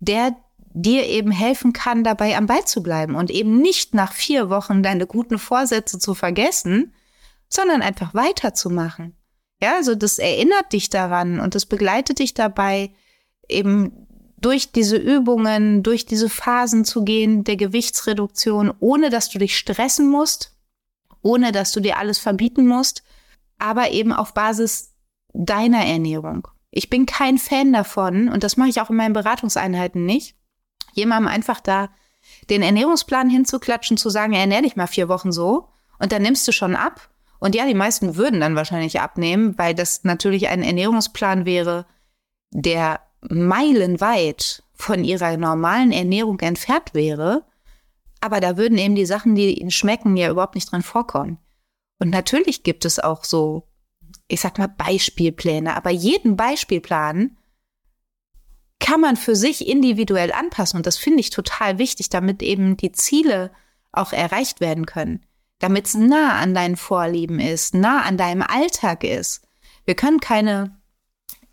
der 0.00 0.36
dir 0.82 1.06
eben 1.06 1.30
helfen 1.30 1.72
kann, 1.72 2.04
dabei 2.04 2.36
am 2.36 2.46
Ball 2.46 2.64
zu 2.64 2.82
bleiben 2.82 3.14
und 3.14 3.30
eben 3.30 3.60
nicht 3.60 3.94
nach 3.94 4.12
vier 4.12 4.48
Wochen 4.48 4.82
deine 4.82 5.06
guten 5.06 5.38
Vorsätze 5.38 5.98
zu 5.98 6.14
vergessen, 6.14 6.94
sondern 7.48 7.82
einfach 7.82 8.14
weiterzumachen. 8.14 9.16
Ja, 9.60 9.76
also 9.76 9.94
das 9.94 10.18
erinnert 10.18 10.72
dich 10.72 10.88
daran 10.88 11.40
und 11.40 11.54
das 11.54 11.66
begleitet 11.66 12.20
dich 12.20 12.34
dabei, 12.34 12.92
eben 13.48 14.06
durch 14.40 14.70
diese 14.70 14.96
Übungen, 14.96 15.82
durch 15.82 16.06
diese 16.06 16.28
Phasen 16.28 16.84
zu 16.84 17.02
gehen 17.02 17.42
der 17.42 17.56
Gewichtsreduktion, 17.56 18.72
ohne 18.78 19.10
dass 19.10 19.30
du 19.30 19.38
dich 19.38 19.58
stressen 19.58 20.08
musst, 20.08 20.56
ohne 21.22 21.50
dass 21.50 21.72
du 21.72 21.80
dir 21.80 21.98
alles 21.98 22.18
verbieten 22.18 22.68
musst, 22.68 23.02
aber 23.58 23.90
eben 23.90 24.12
auf 24.12 24.34
Basis 24.34 24.94
deiner 25.32 25.84
Ernährung. 25.84 26.46
Ich 26.70 26.88
bin 26.88 27.06
kein 27.06 27.38
Fan 27.38 27.72
davon 27.72 28.28
und 28.28 28.44
das 28.44 28.56
mache 28.56 28.68
ich 28.68 28.80
auch 28.80 28.90
in 28.90 28.96
meinen 28.96 29.14
Beratungseinheiten 29.14 30.04
nicht, 30.04 30.37
jemandem 30.92 31.28
einfach 31.32 31.60
da 31.60 31.90
den 32.50 32.62
Ernährungsplan 32.62 33.30
hinzuklatschen, 33.30 33.96
zu 33.96 34.10
sagen, 34.10 34.32
ernähr 34.32 34.62
dich 34.62 34.76
mal 34.76 34.86
vier 34.86 35.08
Wochen 35.08 35.32
so 35.32 35.68
und 35.98 36.12
dann 36.12 36.22
nimmst 36.22 36.46
du 36.46 36.52
schon 36.52 36.76
ab. 36.76 37.08
Und 37.40 37.54
ja, 37.54 37.66
die 37.66 37.74
meisten 37.74 38.16
würden 38.16 38.40
dann 38.40 38.56
wahrscheinlich 38.56 39.00
abnehmen, 39.00 39.56
weil 39.58 39.74
das 39.74 40.04
natürlich 40.04 40.48
ein 40.48 40.62
Ernährungsplan 40.62 41.44
wäre, 41.46 41.86
der 42.50 43.00
meilenweit 43.20 44.62
von 44.74 45.04
ihrer 45.04 45.36
normalen 45.36 45.92
Ernährung 45.92 46.40
entfernt 46.40 46.94
wäre. 46.94 47.44
Aber 48.20 48.40
da 48.40 48.56
würden 48.56 48.78
eben 48.78 48.96
die 48.96 49.06
Sachen, 49.06 49.34
die 49.34 49.60
ihnen 49.60 49.70
schmecken, 49.70 50.16
ja 50.16 50.30
überhaupt 50.30 50.56
nicht 50.56 50.72
dran 50.72 50.82
vorkommen. 50.82 51.38
Und 52.00 52.10
natürlich 52.10 52.62
gibt 52.62 52.84
es 52.84 52.98
auch 52.98 53.24
so, 53.24 53.68
ich 54.26 54.40
sag 54.40 54.58
mal, 54.58 54.68
Beispielpläne, 54.68 55.76
aber 55.76 55.90
jeden 55.90 56.36
Beispielplan 56.36 57.36
kann 58.88 59.02
man 59.02 59.16
für 59.16 59.36
sich 59.36 59.68
individuell 59.68 60.32
anpassen. 60.32 60.78
Und 60.78 60.86
das 60.86 60.96
finde 60.96 61.20
ich 61.20 61.28
total 61.28 61.76
wichtig, 61.76 62.08
damit 62.08 62.42
eben 62.42 62.78
die 62.78 62.92
Ziele 62.92 63.50
auch 63.92 64.14
erreicht 64.14 64.60
werden 64.60 64.86
können. 64.86 65.26
Damit 65.58 65.88
es 65.88 65.94
nah 65.94 66.38
an 66.38 66.54
deinen 66.54 66.76
Vorlieben 66.76 67.38
ist, 67.38 67.74
nah 67.74 68.00
an 68.02 68.16
deinem 68.16 68.40
Alltag 68.40 69.04
ist. 69.04 69.42
Wir 69.84 69.94
können 69.94 70.20
keine 70.20 70.74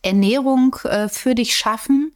Ernährung 0.01 0.77
äh, 0.85 1.09
für 1.09 1.35
dich 1.35 1.57
schaffen, 1.57 2.15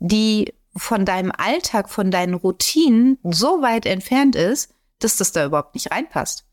die 0.00 0.52
von 0.74 1.04
deinem 1.04 1.30
Alltag, 1.30 1.88
von 1.88 2.10
deinen 2.10 2.34
Routinen 2.34 3.18
so 3.22 3.62
weit 3.62 3.86
entfernt 3.86 4.34
ist, 4.34 4.74
dass 4.98 5.16
das 5.16 5.30
da 5.30 5.44
überhaupt 5.44 5.76
nicht 5.76 5.92
reinpasst. 5.92 6.44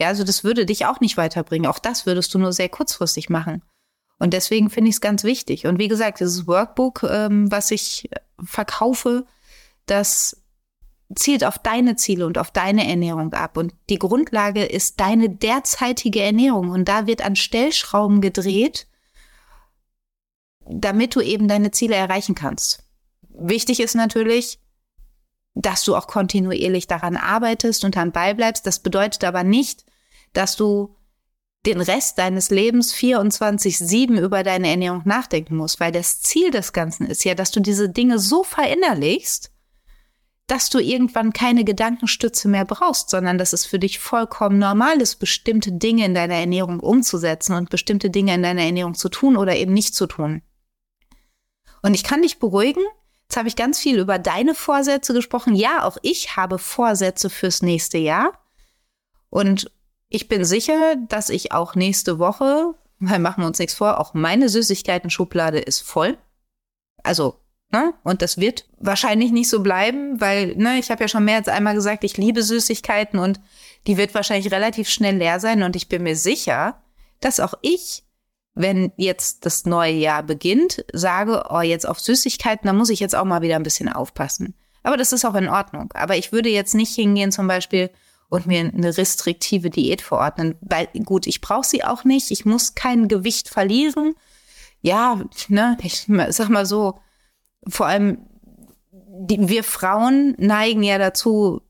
Ja, 0.00 0.06
also 0.06 0.22
das 0.22 0.44
würde 0.44 0.66
dich 0.66 0.86
auch 0.86 1.00
nicht 1.00 1.16
weiterbringen. 1.16 1.68
Auch 1.68 1.80
das 1.80 2.06
würdest 2.06 2.32
du 2.32 2.38
nur 2.38 2.52
sehr 2.52 2.68
kurzfristig 2.68 3.28
machen. 3.28 3.62
Und 4.20 4.34
deswegen 4.34 4.68
finde 4.70 4.90
ich 4.90 4.96
es 4.96 5.00
ganz 5.00 5.24
wichtig. 5.24 5.66
Und 5.66 5.78
wie 5.78 5.88
gesagt, 5.88 6.20
dieses 6.20 6.46
Workbook, 6.46 7.04
ähm, 7.10 7.50
was 7.50 7.70
ich 7.70 8.08
verkaufe, 8.44 9.24
das 9.86 10.36
zielt 11.16 11.42
auf 11.42 11.58
deine 11.58 11.96
Ziele 11.96 12.26
und 12.26 12.36
auf 12.36 12.50
deine 12.50 12.86
Ernährung 12.86 13.32
ab. 13.32 13.56
Und 13.56 13.74
die 13.88 13.98
Grundlage 13.98 14.64
ist 14.64 15.00
deine 15.00 15.30
derzeitige 15.30 16.22
Ernährung. 16.22 16.68
Und 16.68 16.86
da 16.86 17.06
wird 17.06 17.22
an 17.22 17.34
Stellschrauben 17.34 18.20
gedreht, 18.20 18.86
damit 20.66 21.16
du 21.16 21.22
eben 21.22 21.48
deine 21.48 21.70
Ziele 21.70 21.96
erreichen 21.96 22.34
kannst. 22.34 22.84
Wichtig 23.30 23.80
ist 23.80 23.94
natürlich, 23.94 24.60
dass 25.54 25.82
du 25.82 25.96
auch 25.96 26.06
kontinuierlich 26.06 26.86
daran 26.86 27.16
arbeitest 27.16 27.84
und 27.84 27.96
am 27.96 28.12
Ball 28.12 28.34
bleibst. 28.34 28.66
Das 28.66 28.80
bedeutet 28.80 29.24
aber 29.24 29.44
nicht, 29.44 29.86
dass 30.34 30.56
du 30.56 30.94
den 31.66 31.80
Rest 31.80 32.18
deines 32.18 32.50
Lebens 32.50 32.94
24-7 32.94 34.18
über 34.18 34.42
deine 34.42 34.68
Ernährung 34.68 35.02
nachdenken 35.04 35.56
musst, 35.56 35.78
weil 35.78 35.92
das 35.92 36.20
Ziel 36.22 36.50
des 36.50 36.72
Ganzen 36.72 37.06
ist 37.06 37.24
ja, 37.24 37.34
dass 37.34 37.50
du 37.50 37.60
diese 37.60 37.90
Dinge 37.90 38.18
so 38.18 38.42
verinnerlichst, 38.42 39.52
dass 40.46 40.70
du 40.70 40.78
irgendwann 40.78 41.32
keine 41.32 41.64
Gedankenstütze 41.64 42.48
mehr 42.48 42.64
brauchst, 42.64 43.10
sondern 43.10 43.38
dass 43.38 43.52
es 43.52 43.66
für 43.66 43.78
dich 43.78 44.00
vollkommen 44.00 44.58
normal 44.58 45.00
ist, 45.00 45.16
bestimmte 45.16 45.70
Dinge 45.70 46.06
in 46.06 46.14
deiner 46.14 46.34
Ernährung 46.34 46.80
umzusetzen 46.80 47.54
und 47.54 47.70
bestimmte 47.70 48.10
Dinge 48.10 48.34
in 48.34 48.42
deiner 48.42 48.62
Ernährung 48.62 48.94
zu 48.94 49.10
tun 49.10 49.36
oder 49.36 49.54
eben 49.54 49.74
nicht 49.74 49.94
zu 49.94 50.06
tun. 50.06 50.42
Und 51.82 51.94
ich 51.94 52.02
kann 52.02 52.22
dich 52.22 52.38
beruhigen, 52.38 52.82
jetzt 53.22 53.36
habe 53.36 53.48
ich 53.48 53.54
ganz 53.54 53.78
viel 53.78 53.98
über 53.98 54.18
deine 54.18 54.54
Vorsätze 54.54 55.12
gesprochen. 55.14 55.54
Ja, 55.54 55.84
auch 55.84 55.98
ich 56.02 56.36
habe 56.36 56.58
Vorsätze 56.58 57.30
fürs 57.30 57.62
nächste 57.62 57.98
Jahr. 57.98 58.32
Und 59.28 59.70
ich 60.10 60.28
bin 60.28 60.44
sicher, 60.44 60.96
dass 61.08 61.30
ich 61.30 61.52
auch 61.52 61.74
nächste 61.76 62.18
Woche, 62.18 62.74
weil 62.98 63.20
machen 63.20 63.42
wir 63.42 63.46
uns 63.46 63.58
nichts 63.58 63.74
vor, 63.74 63.98
auch 63.98 64.12
meine 64.12 64.48
Süßigkeiten-Schublade 64.48 65.60
ist 65.60 65.80
voll. 65.80 66.18
Also, 67.02 67.36
ne? 67.70 67.94
Und 68.02 68.20
das 68.20 68.36
wird 68.36 68.68
wahrscheinlich 68.78 69.30
nicht 69.30 69.48
so 69.48 69.62
bleiben, 69.62 70.20
weil, 70.20 70.56
ne, 70.56 70.78
ich 70.78 70.90
habe 70.90 71.04
ja 71.04 71.08
schon 71.08 71.24
mehr 71.24 71.36
als 71.36 71.48
einmal 71.48 71.74
gesagt, 71.74 72.04
ich 72.04 72.16
liebe 72.16 72.42
Süßigkeiten 72.42 73.18
und 73.20 73.40
die 73.86 73.96
wird 73.96 74.14
wahrscheinlich 74.14 74.52
relativ 74.52 74.88
schnell 74.88 75.16
leer 75.16 75.38
sein. 75.38 75.62
Und 75.62 75.76
ich 75.76 75.88
bin 75.88 76.02
mir 76.02 76.16
sicher, 76.16 76.82
dass 77.20 77.38
auch 77.38 77.54
ich, 77.62 78.04
wenn 78.54 78.92
jetzt 78.96 79.46
das 79.46 79.64
neue 79.64 79.94
Jahr 79.94 80.24
beginnt, 80.24 80.84
sage, 80.92 81.44
oh, 81.48 81.60
jetzt 81.60 81.88
auf 81.88 82.00
Süßigkeiten, 82.00 82.66
da 82.66 82.72
muss 82.72 82.90
ich 82.90 82.98
jetzt 82.98 83.14
auch 83.14 83.24
mal 83.24 83.42
wieder 83.42 83.56
ein 83.56 83.62
bisschen 83.62 83.88
aufpassen. 83.88 84.54
Aber 84.82 84.96
das 84.96 85.12
ist 85.12 85.24
auch 85.24 85.36
in 85.36 85.48
Ordnung. 85.48 85.92
Aber 85.94 86.16
ich 86.16 86.32
würde 86.32 86.48
jetzt 86.48 86.74
nicht 86.74 86.94
hingehen, 86.94 87.30
zum 87.30 87.46
Beispiel, 87.46 87.90
und 88.30 88.46
mir 88.46 88.60
eine 88.60 88.96
restriktive 88.96 89.68
Diät 89.68 90.00
verordnen. 90.00 90.56
Weil 90.62 90.86
gut, 91.04 91.26
ich 91.26 91.42
brauche 91.42 91.66
sie 91.66 91.84
auch 91.84 92.04
nicht. 92.04 92.30
Ich 92.30 92.46
muss 92.46 92.74
kein 92.74 93.08
Gewicht 93.08 93.48
verlieren. 93.48 94.14
Ja, 94.80 95.20
ne, 95.48 95.76
ich 95.82 96.08
sag 96.28 96.48
mal 96.48 96.64
so, 96.64 96.98
vor 97.68 97.86
allem 97.86 98.18
die, 98.92 99.48
wir 99.48 99.64
Frauen 99.64 100.34
neigen 100.38 100.82
ja 100.82 100.96
dazu, 100.96 101.60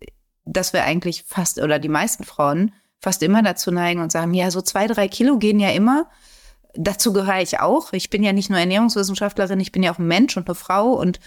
dass 0.45 0.73
wir 0.73 0.85
eigentlich 0.85 1.25
fast, 1.27 1.61
oder 1.61 1.79
die 1.79 1.89
meisten 1.89 2.25
Frauen 2.25 2.73
fast 3.01 3.23
immer 3.23 3.43
dazu 3.43 3.71
neigen 3.71 4.01
und 4.01 4.13
sagen, 4.13 4.35
ja, 4.35 4.51
so 4.51 4.61
zwei, 4.61 4.87
drei 4.87 5.09
Kilo 5.09 5.39
gehen 5.39 5.59
ja 5.59 5.71
immer. 5.71 6.09
Dazu 6.75 7.13
gehöre 7.13 7.41
ich 7.41 7.59
auch. 7.59 7.93
Ich 7.93 8.11
bin 8.11 8.23
ja 8.23 8.33
nicht 8.33 8.51
nur 8.51 8.59
Ernährungswissenschaftlerin, 8.59 9.59
ich 9.59 9.73
bin 9.73 9.83
ja 9.83 9.93
auch 9.93 9.99
ein 9.99 10.07
Mensch 10.07 10.37
und 10.37 10.47
eine 10.47 10.55
Frau 10.55 10.93
und 10.93 11.19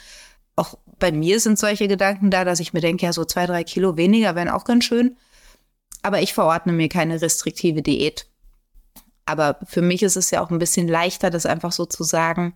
auch 0.55 0.77
bei 0.99 1.11
mir 1.11 1.39
sind 1.39 1.59
solche 1.59 1.87
Gedanken 1.87 2.29
da, 2.31 2.45
dass 2.45 2.59
ich 2.59 2.73
mir 2.73 2.81
denke, 2.81 3.05
ja, 3.05 3.13
so 3.13 3.25
zwei, 3.25 3.45
drei 3.45 3.63
Kilo 3.63 3.97
weniger 3.97 4.35
wären 4.35 4.49
auch 4.49 4.65
ganz 4.65 4.85
schön. 4.85 5.17
Aber 6.01 6.21
ich 6.21 6.33
verordne 6.33 6.73
mir 6.73 6.89
keine 6.89 7.21
restriktive 7.21 7.81
Diät. 7.81 8.27
Aber 9.25 9.59
für 9.65 9.81
mich 9.81 10.03
ist 10.03 10.17
es 10.17 10.31
ja 10.31 10.41
auch 10.41 10.51
ein 10.51 10.59
bisschen 10.59 10.87
leichter, 10.87 11.29
das 11.29 11.45
einfach 11.45 11.71
so 11.71 11.85
zu 11.85 12.03
sagen, 12.03 12.53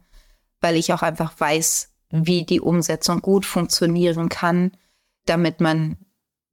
weil 0.60 0.76
ich 0.76 0.92
auch 0.92 1.02
einfach 1.02 1.40
weiß, 1.40 1.94
wie 2.10 2.46
die 2.46 2.62
Umsetzung 2.62 3.22
gut 3.22 3.46
funktionieren 3.46 4.30
kann, 4.30 4.72
damit 5.26 5.62
man 5.62 5.98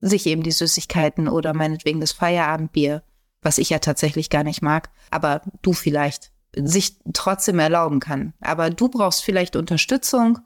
sich 0.00 0.26
eben 0.26 0.42
die 0.42 0.52
Süßigkeiten 0.52 1.28
oder 1.28 1.54
meinetwegen 1.54 2.00
das 2.00 2.12
Feierabendbier, 2.12 3.02
was 3.42 3.58
ich 3.58 3.70
ja 3.70 3.78
tatsächlich 3.78 4.30
gar 4.30 4.44
nicht 4.44 4.62
mag, 4.62 4.90
aber 5.10 5.42
du 5.62 5.72
vielleicht, 5.72 6.32
sich 6.56 6.98
trotzdem 7.12 7.58
erlauben 7.58 7.98
kann. 7.98 8.32
Aber 8.40 8.70
du 8.70 8.88
brauchst 8.88 9.24
vielleicht 9.24 9.56
Unterstützung 9.56 10.38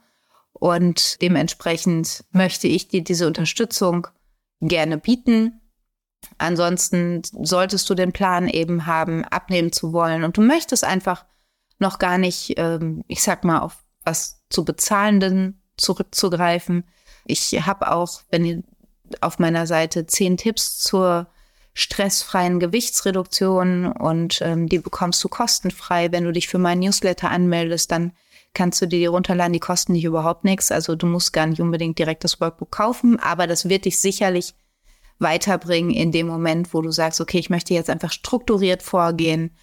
und 0.53 1.21
dementsprechend 1.21 2.25
möchte 2.31 2.67
ich 2.67 2.87
dir 2.87 3.03
diese 3.03 3.27
Unterstützung 3.27 4.07
gerne 4.61 4.97
bieten. 4.97 5.61
Ansonsten 6.37 7.21
solltest 7.23 7.89
du 7.89 7.95
den 7.95 8.11
Plan 8.11 8.47
eben 8.47 8.85
haben, 8.85 9.23
abnehmen 9.25 9.71
zu 9.71 9.93
wollen 9.93 10.23
und 10.23 10.37
du 10.37 10.41
möchtest 10.41 10.83
einfach 10.83 11.25
noch 11.79 11.97
gar 11.97 12.17
nicht, 12.17 12.55
ähm, 12.57 13.03
ich 13.07 13.23
sag 13.23 13.45
mal, 13.45 13.59
auf 13.59 13.77
was 14.03 14.43
zu 14.49 14.65
bezahlenden 14.65 15.61
zurückzugreifen. 15.77 16.83
Ich 17.25 17.51
habe 17.65 17.91
auch, 17.91 18.21
wenn 18.29 18.45
ihr 18.45 18.63
auf 19.21 19.39
meiner 19.39 19.65
Seite 19.65 20.05
zehn 20.05 20.35
Tipps 20.35 20.77
zur 20.77 21.27
stressfreien 21.73 22.59
Gewichtsreduktion 22.59 23.91
und 23.91 24.41
ähm, 24.41 24.67
die 24.67 24.79
bekommst 24.79 25.23
du 25.23 25.29
kostenfrei. 25.29 26.11
Wenn 26.11 26.25
du 26.25 26.33
dich 26.33 26.47
für 26.47 26.57
meinen 26.57 26.81
Newsletter 26.81 27.29
anmeldest, 27.29 27.91
dann 27.91 28.11
kannst 28.53 28.81
du 28.81 28.87
dir 28.87 28.99
die 28.99 29.05
runterladen. 29.05 29.53
Die 29.53 29.59
kosten 29.59 29.93
dich 29.93 30.03
überhaupt 30.03 30.43
nichts. 30.43 30.71
Also 30.71 30.95
du 30.95 31.05
musst 31.05 31.33
gar 31.33 31.47
nicht 31.47 31.61
unbedingt 31.61 31.99
direkt 31.99 32.23
das 32.23 32.41
Workbook 32.41 32.71
kaufen, 32.71 33.19
aber 33.19 33.47
das 33.47 33.69
wird 33.69 33.85
dich 33.85 33.99
sicherlich 33.99 34.53
weiterbringen 35.19 35.91
in 35.91 36.11
dem 36.11 36.27
Moment, 36.27 36.73
wo 36.73 36.81
du 36.81 36.91
sagst, 36.91 37.21
okay, 37.21 37.39
ich 37.39 37.49
möchte 37.49 37.73
jetzt 37.73 37.89
einfach 37.89 38.11
strukturiert 38.11 38.81
vorgehen. 38.83 39.55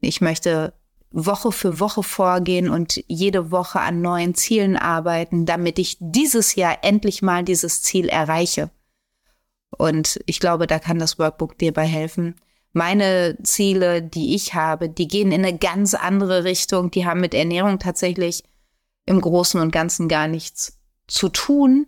Ich 0.00 0.20
möchte 0.20 0.74
Woche 1.10 1.52
für 1.52 1.78
Woche 1.78 2.02
vorgehen 2.02 2.68
und 2.68 3.02
jede 3.06 3.52
Woche 3.52 3.80
an 3.80 4.02
neuen 4.02 4.34
Zielen 4.34 4.76
arbeiten, 4.76 5.46
damit 5.46 5.78
ich 5.78 5.96
dieses 6.00 6.56
Jahr 6.56 6.78
endlich 6.82 7.22
mal 7.22 7.44
dieses 7.44 7.82
Ziel 7.82 8.08
erreiche. 8.08 8.70
Und 9.70 10.20
ich 10.26 10.40
glaube, 10.40 10.66
da 10.66 10.80
kann 10.80 10.98
das 10.98 11.18
Workbook 11.18 11.56
dir 11.58 11.72
bei 11.72 11.86
helfen. 11.86 12.34
Meine 12.74 13.38
Ziele, 13.44 14.02
die 14.02 14.34
ich 14.34 14.54
habe, 14.54 14.88
die 14.88 15.06
gehen 15.06 15.30
in 15.30 15.44
eine 15.44 15.56
ganz 15.56 15.94
andere 15.94 16.42
Richtung. 16.42 16.90
Die 16.90 17.06
haben 17.06 17.20
mit 17.20 17.32
Ernährung 17.32 17.78
tatsächlich 17.78 18.42
im 19.06 19.20
Großen 19.20 19.60
und 19.60 19.70
Ganzen 19.70 20.08
gar 20.08 20.26
nichts 20.26 20.80
zu 21.06 21.28
tun. 21.28 21.86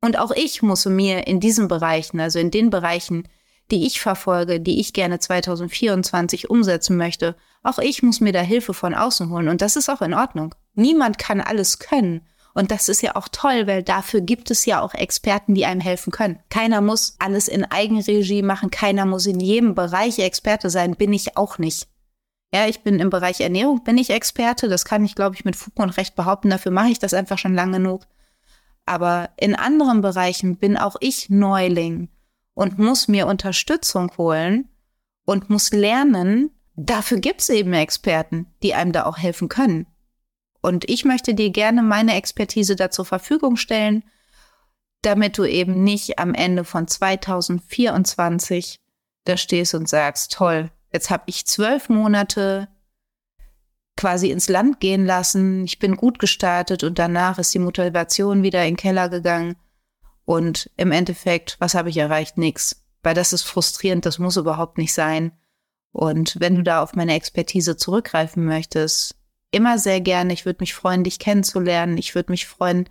Und 0.00 0.18
auch 0.18 0.30
ich 0.30 0.62
muss 0.62 0.86
mir 0.86 1.26
in 1.26 1.38
diesen 1.38 1.68
Bereichen, 1.68 2.18
also 2.18 2.38
in 2.38 2.50
den 2.50 2.70
Bereichen, 2.70 3.28
die 3.70 3.86
ich 3.86 4.00
verfolge, 4.00 4.58
die 4.58 4.80
ich 4.80 4.94
gerne 4.94 5.18
2024 5.18 6.48
umsetzen 6.48 6.96
möchte, 6.96 7.36
auch 7.62 7.78
ich 7.78 8.02
muss 8.02 8.20
mir 8.20 8.32
da 8.32 8.40
Hilfe 8.40 8.72
von 8.72 8.94
außen 8.94 9.28
holen. 9.28 9.48
Und 9.48 9.60
das 9.60 9.76
ist 9.76 9.90
auch 9.90 10.00
in 10.00 10.14
Ordnung. 10.14 10.54
Niemand 10.72 11.18
kann 11.18 11.42
alles 11.42 11.78
können. 11.78 12.26
Und 12.54 12.70
das 12.70 12.88
ist 12.88 13.02
ja 13.02 13.16
auch 13.16 13.28
toll, 13.28 13.66
weil 13.66 13.82
dafür 13.82 14.20
gibt 14.20 14.50
es 14.50 14.64
ja 14.64 14.80
auch 14.80 14.94
Experten, 14.94 15.54
die 15.54 15.66
einem 15.66 15.80
helfen 15.80 16.12
können. 16.12 16.38
Keiner 16.50 16.80
muss 16.80 17.16
alles 17.18 17.48
in 17.48 17.64
Eigenregie 17.64 18.42
machen. 18.42 18.70
Keiner 18.70 19.06
muss 19.06 19.26
in 19.26 19.40
jedem 19.40 19.74
Bereich 19.74 20.20
Experte 20.20 20.70
sein. 20.70 20.94
Bin 20.94 21.12
ich 21.12 21.36
auch 21.36 21.58
nicht. 21.58 21.88
Ja, 22.54 22.68
ich 22.68 22.82
bin 22.82 23.00
im 23.00 23.10
Bereich 23.10 23.40
Ernährung, 23.40 23.82
bin 23.82 23.98
ich 23.98 24.10
Experte. 24.10 24.68
Das 24.68 24.84
kann 24.84 25.04
ich, 25.04 25.16
glaube 25.16 25.34
ich, 25.34 25.44
mit 25.44 25.56
Fug 25.56 25.76
und 25.80 25.96
Recht 25.96 26.14
behaupten. 26.14 26.50
Dafür 26.50 26.70
mache 26.70 26.90
ich 26.90 27.00
das 27.00 27.12
einfach 27.12 27.38
schon 27.38 27.54
lange 27.54 27.78
genug. 27.78 28.06
Aber 28.86 29.30
in 29.36 29.56
anderen 29.56 30.00
Bereichen 30.02 30.56
bin 30.56 30.76
auch 30.76 30.94
ich 31.00 31.30
Neuling 31.30 32.08
und 32.54 32.78
muss 32.78 33.08
mir 33.08 33.26
Unterstützung 33.26 34.12
holen 34.16 34.68
und 35.24 35.50
muss 35.50 35.72
lernen, 35.72 36.50
dafür 36.76 37.18
gibt 37.18 37.40
es 37.40 37.48
eben 37.48 37.72
Experten, 37.72 38.46
die 38.62 38.74
einem 38.74 38.92
da 38.92 39.06
auch 39.06 39.18
helfen 39.18 39.48
können. 39.48 39.86
Und 40.64 40.88
ich 40.88 41.04
möchte 41.04 41.34
dir 41.34 41.50
gerne 41.50 41.82
meine 41.82 42.14
Expertise 42.14 42.74
da 42.74 42.90
zur 42.90 43.04
Verfügung 43.04 43.56
stellen, 43.56 44.02
damit 45.02 45.36
du 45.36 45.44
eben 45.44 45.84
nicht 45.84 46.18
am 46.18 46.32
Ende 46.32 46.64
von 46.64 46.88
2024 46.88 48.80
da 49.26 49.36
stehst 49.36 49.74
und 49.74 49.90
sagst, 49.90 50.32
toll, 50.32 50.70
jetzt 50.90 51.10
habe 51.10 51.24
ich 51.26 51.44
zwölf 51.44 51.90
Monate 51.90 52.68
quasi 53.98 54.30
ins 54.30 54.48
Land 54.48 54.80
gehen 54.80 55.04
lassen, 55.04 55.66
ich 55.66 55.78
bin 55.78 55.98
gut 55.98 56.18
gestartet 56.18 56.82
und 56.82 56.98
danach 56.98 57.38
ist 57.38 57.52
die 57.52 57.58
Motivation 57.58 58.42
wieder 58.42 58.62
in 58.62 58.70
den 58.70 58.76
Keller 58.78 59.10
gegangen 59.10 59.56
und 60.24 60.70
im 60.78 60.92
Endeffekt, 60.92 61.56
was 61.58 61.74
habe 61.74 61.90
ich 61.90 61.98
erreicht? 61.98 62.38
Nix. 62.38 62.82
Weil 63.02 63.14
das 63.14 63.34
ist 63.34 63.42
frustrierend, 63.42 64.06
das 64.06 64.18
muss 64.18 64.38
überhaupt 64.38 64.78
nicht 64.78 64.94
sein. 64.94 65.32
Und 65.92 66.40
wenn 66.40 66.54
du 66.54 66.62
da 66.62 66.82
auf 66.82 66.94
meine 66.94 67.12
Expertise 67.12 67.76
zurückgreifen 67.76 68.46
möchtest, 68.46 69.14
immer 69.54 69.78
sehr 69.78 70.00
gerne. 70.00 70.32
Ich 70.32 70.44
würde 70.44 70.58
mich 70.60 70.74
freuen, 70.74 71.04
dich 71.04 71.18
kennenzulernen. 71.18 71.96
Ich 71.96 72.14
würde 72.14 72.32
mich 72.32 72.46
freuen, 72.46 72.88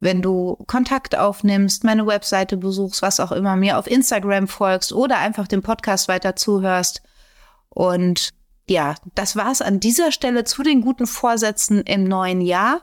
wenn 0.00 0.20
du 0.20 0.56
Kontakt 0.66 1.16
aufnimmst, 1.16 1.84
meine 1.84 2.06
Webseite 2.06 2.56
besuchst, 2.56 3.02
was 3.02 3.20
auch 3.20 3.32
immer, 3.32 3.56
mir 3.56 3.78
auf 3.78 3.86
Instagram 3.86 4.46
folgst 4.48 4.92
oder 4.92 5.18
einfach 5.18 5.48
dem 5.48 5.62
Podcast 5.62 6.08
weiter 6.08 6.36
zuhörst. 6.36 7.02
Und 7.70 8.34
ja, 8.68 8.96
das 9.14 9.36
war's 9.36 9.62
an 9.62 9.80
dieser 9.80 10.12
Stelle 10.12 10.44
zu 10.44 10.62
den 10.62 10.82
guten 10.82 11.06
Vorsätzen 11.06 11.82
im 11.82 12.04
neuen 12.04 12.40
Jahr. 12.40 12.82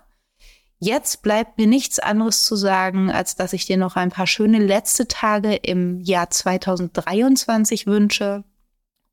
Jetzt 0.80 1.22
bleibt 1.22 1.58
mir 1.58 1.68
nichts 1.68 2.00
anderes 2.00 2.44
zu 2.44 2.56
sagen, 2.56 3.10
als 3.12 3.36
dass 3.36 3.54
ich 3.54 3.66
dir 3.66 3.78
noch 3.78 3.96
ein 3.96 4.10
paar 4.10 4.28
schöne 4.28 4.60
letzte 4.60 5.08
Tage 5.08 5.56
im 5.56 6.02
Jahr 6.02 6.30
2023 6.30 7.88
wünsche 7.88 8.44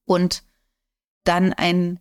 und 0.04 0.42
dann 1.24 1.52
einen 1.52 2.00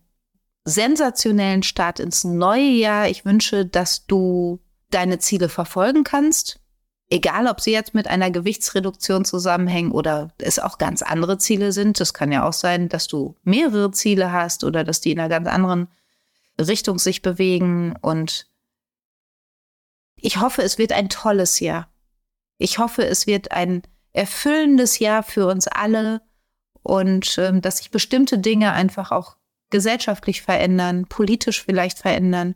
sensationellen 0.64 1.62
Start 1.62 2.00
ins 2.00 2.24
neue 2.24 2.70
Jahr. 2.70 3.08
Ich 3.08 3.24
wünsche, 3.24 3.66
dass 3.66 4.06
du 4.06 4.60
deine 4.90 5.18
Ziele 5.18 5.48
verfolgen 5.48 6.04
kannst, 6.04 6.60
egal 7.08 7.46
ob 7.46 7.60
sie 7.60 7.72
jetzt 7.72 7.94
mit 7.94 8.08
einer 8.08 8.30
Gewichtsreduktion 8.30 9.24
zusammenhängen 9.24 9.92
oder 9.92 10.32
es 10.38 10.58
auch 10.58 10.78
ganz 10.78 11.02
andere 11.02 11.38
Ziele 11.38 11.72
sind. 11.72 12.00
Das 12.00 12.14
kann 12.14 12.32
ja 12.32 12.46
auch 12.46 12.52
sein, 12.52 12.88
dass 12.88 13.06
du 13.06 13.36
mehrere 13.42 13.90
Ziele 13.92 14.32
hast 14.32 14.64
oder 14.64 14.84
dass 14.84 15.00
die 15.00 15.12
in 15.12 15.20
einer 15.20 15.28
ganz 15.28 15.48
anderen 15.48 15.88
Richtung 16.60 16.98
sich 16.98 17.22
bewegen 17.22 17.96
und 18.02 18.46
ich 20.22 20.40
hoffe, 20.40 20.62
es 20.62 20.76
wird 20.76 20.92
ein 20.92 21.08
tolles 21.08 21.60
Jahr. 21.60 21.88
Ich 22.58 22.78
hoffe, 22.78 23.06
es 23.06 23.26
wird 23.26 23.52
ein 23.52 23.82
erfüllendes 24.12 24.98
Jahr 24.98 25.22
für 25.22 25.46
uns 25.46 25.66
alle 25.66 26.20
und 26.82 27.38
ähm, 27.38 27.62
dass 27.62 27.78
sich 27.78 27.90
bestimmte 27.90 28.38
Dinge 28.38 28.72
einfach 28.72 29.12
auch 29.12 29.36
gesellschaftlich 29.70 30.42
verändern, 30.42 31.06
politisch 31.06 31.62
vielleicht 31.64 31.98
verändern 31.98 32.54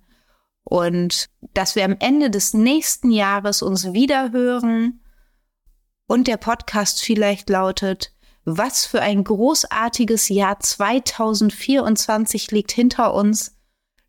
und 0.65 1.29
dass 1.53 1.77
wir 1.77 1.85
am 1.85 1.97
Ende 1.99 2.31
des 2.31 2.55
nächsten 2.55 3.11
Jahres 3.11 3.63
uns 3.63 3.93
wieder 3.93 4.33
hören 4.33 5.01
und 6.07 6.27
der 6.27 6.37
Podcast 6.39 7.03
vielleicht 7.03 7.49
lautet, 7.51 8.13
was 8.45 8.85
für 8.87 9.01
ein 9.01 9.25
großartiges 9.25 10.29
Jahr 10.29 10.61
2024 10.61 12.51
liegt 12.51 12.73
hinter 12.73 13.15
uns. 13.15 13.57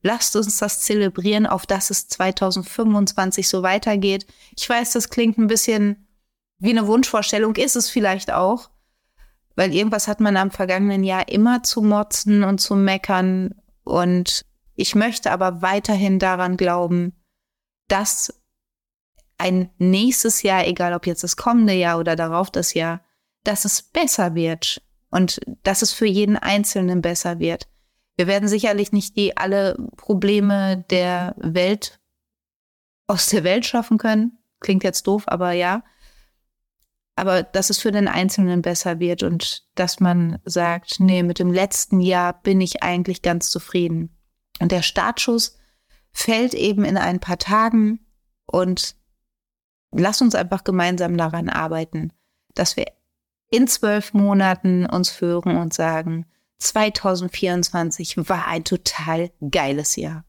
Lasst 0.01 0.35
uns 0.35 0.57
das 0.57 0.81
zelebrieren, 0.81 1.47
auf 1.47 1.65
dass 1.65 1.89
es 1.89 2.07
2025 2.07 3.47
so 3.47 3.63
weitergeht. 3.63 4.27
Ich 4.57 4.67
weiß, 4.67 4.91
das 4.91 5.09
klingt 5.09 5.37
ein 5.37 5.47
bisschen 5.47 6.07
wie 6.57 6.69
eine 6.69 6.87
Wunschvorstellung, 6.87 7.55
ist 7.55 7.75
es 7.75 7.89
vielleicht 7.89 8.31
auch, 8.31 8.69
weil 9.55 9.73
irgendwas 9.73 10.07
hat 10.07 10.19
man 10.19 10.37
am 10.37 10.51
vergangenen 10.51 11.03
Jahr 11.03 11.27
immer 11.29 11.63
zu 11.63 11.81
motzen 11.81 12.43
und 12.43 12.59
zu 12.59 12.75
meckern. 12.75 13.55
Und 13.83 14.45
ich 14.75 14.95
möchte 14.95 15.31
aber 15.31 15.61
weiterhin 15.61 16.19
daran 16.19 16.57
glauben, 16.57 17.13
dass 17.87 18.41
ein 19.37 19.69
nächstes 19.77 20.43
Jahr, 20.43 20.65
egal 20.67 20.93
ob 20.93 21.07
jetzt 21.07 21.23
das 21.23 21.37
kommende 21.37 21.73
Jahr 21.73 21.99
oder 21.99 22.15
darauf 22.15 22.51
das 22.51 22.73
Jahr, 22.73 23.01
dass 23.43 23.65
es 23.65 23.81
besser 23.81 24.35
wird 24.35 24.81
und 25.11 25.39
dass 25.63 25.81
es 25.81 25.91
für 25.91 26.07
jeden 26.07 26.37
Einzelnen 26.37 27.01
besser 27.01 27.39
wird. 27.39 27.67
Wir 28.17 28.27
werden 28.27 28.47
sicherlich 28.47 28.91
nicht 28.91 29.17
die 29.17 29.35
alle 29.35 29.77
Probleme 29.97 30.85
der 30.89 31.35
Welt 31.37 31.99
aus 33.07 33.27
der 33.27 33.43
Welt 33.43 33.65
schaffen 33.65 33.97
können. 33.97 34.37
Klingt 34.61 34.83
jetzt 34.83 35.05
doof, 35.07 35.23
aber 35.27 35.51
ja. 35.51 35.83
Aber 37.15 37.43
dass 37.43 37.69
es 37.69 37.79
für 37.79 37.91
den 37.91 38.07
Einzelnen 38.07 38.61
besser 38.61 38.99
wird 38.99 39.23
und 39.23 39.63
dass 39.75 39.99
man 39.99 40.39
sagt, 40.43 40.99
nee, 40.99 41.23
mit 41.23 41.39
dem 41.39 41.51
letzten 41.51 42.01
Jahr 42.01 42.41
bin 42.41 42.59
ich 42.59 42.83
eigentlich 42.83 43.21
ganz 43.21 43.49
zufrieden. 43.49 44.15
Und 44.59 44.71
der 44.71 44.81
Startschuss 44.81 45.57
fällt 46.11 46.53
eben 46.53 46.83
in 46.83 46.97
ein 46.97 47.19
paar 47.19 47.37
Tagen 47.37 47.99
und 48.45 48.95
lass 49.91 50.21
uns 50.21 50.35
einfach 50.35 50.63
gemeinsam 50.63 51.17
daran 51.17 51.49
arbeiten, 51.49 52.11
dass 52.53 52.75
wir 52.75 52.85
in 53.49 53.67
zwölf 53.67 54.13
Monaten 54.13 54.85
uns 54.85 55.09
führen 55.09 55.57
und 55.57 55.73
sagen, 55.73 56.25
2024 56.59 58.17
war 58.29 58.47
ein 58.47 58.63
total 58.63 59.31
geiles 59.51 59.95
Jahr. 59.95 60.25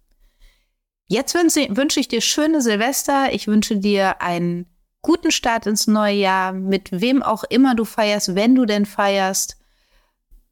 Jetzt 1.08 1.34
wünsche 1.34 2.00
ich 2.00 2.08
dir 2.08 2.20
schöne 2.20 2.60
Silvester. 2.60 3.32
Ich 3.32 3.46
wünsche 3.46 3.76
dir 3.76 4.20
einen 4.20 4.66
guten 5.06 5.30
Start 5.30 5.66
ins 5.66 5.86
neue 5.86 6.16
Jahr, 6.16 6.52
mit 6.52 6.90
wem 6.92 7.22
auch 7.22 7.44
immer 7.44 7.74
du 7.74 7.84
feierst, 7.84 8.34
wenn 8.34 8.54
du 8.54 8.66
denn 8.66 8.86
feierst. 8.86 9.56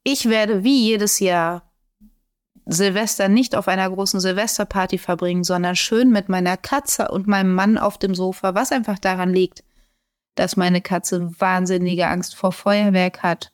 Ich 0.03 0.29
werde 0.29 0.65
wie 0.65 0.83
jedes 0.83 1.21
Jahr 1.21 1.71
Silvester 2.67 3.29
nicht 3.29 3.55
auf 3.55 3.69
einer 3.69 3.91
großen 3.91 4.21
Silvesterparty 4.21 4.97
verbringen, 4.97 5.45
sondern 5.45 5.77
schön 5.77 6.11
mit 6.11 6.29
meiner 6.29 6.57
Katze 6.57 7.09
und 7.09 7.27
meinem 7.27 7.55
Mann 7.55 7.77
auf 7.77 7.99
dem 7.99 8.15
Sofa, 8.15 8.55
was 8.55 8.73
einfach 8.73 8.99
daran 8.99 9.35
liegt, 9.35 9.65
dass 10.35 10.57
meine 10.57 10.81
Katze 10.81 11.29
wahnsinnige 11.39 12.07
Angst 12.07 12.35
vor 12.35 12.53
Feuerwerk 12.53 13.23
hat 13.23 13.53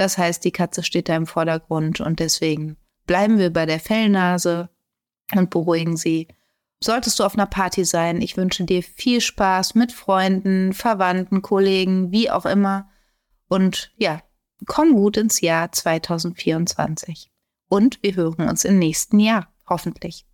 das 0.00 0.16
heißt, 0.16 0.44
die 0.46 0.50
Katze 0.50 0.82
steht 0.82 1.10
da 1.10 1.16
im 1.16 1.26
Vordergrund 1.26 2.00
und 2.00 2.20
deswegen 2.20 2.78
bleiben 3.06 3.38
wir 3.38 3.52
bei 3.52 3.66
der 3.66 3.80
Fellnase 3.80 4.70
und 5.34 5.50
beruhigen 5.50 5.98
sie. 5.98 6.28
Solltest 6.82 7.18
du 7.18 7.24
auf 7.24 7.34
einer 7.34 7.46
Party 7.46 7.84
sein, 7.84 8.22
ich 8.22 8.38
wünsche 8.38 8.64
dir 8.64 8.82
viel 8.82 9.20
Spaß 9.20 9.74
mit 9.74 9.92
Freunden, 9.92 10.72
Verwandten, 10.72 11.42
Kollegen, 11.42 12.10
wie 12.10 12.30
auch 12.30 12.46
immer. 12.46 12.88
Und 13.48 13.92
ja, 13.98 14.22
komm 14.66 14.94
gut 14.94 15.18
ins 15.18 15.42
Jahr 15.42 15.70
2024. 15.70 17.30
Und 17.68 18.02
wir 18.02 18.14
hören 18.14 18.48
uns 18.48 18.64
im 18.64 18.78
nächsten 18.78 19.20
Jahr, 19.20 19.52
hoffentlich. 19.68 20.26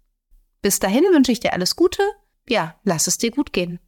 Bis 0.63 0.79
dahin 0.79 1.05
wünsche 1.13 1.33
ich 1.33 1.41
dir 1.41 1.53
alles 1.53 1.75
Gute. 1.75 2.03
Ja, 2.49 2.77
lass 2.85 3.09
es 3.09 3.19
dir 3.19 3.33
gut 3.33 3.53
gehen. 3.53 3.81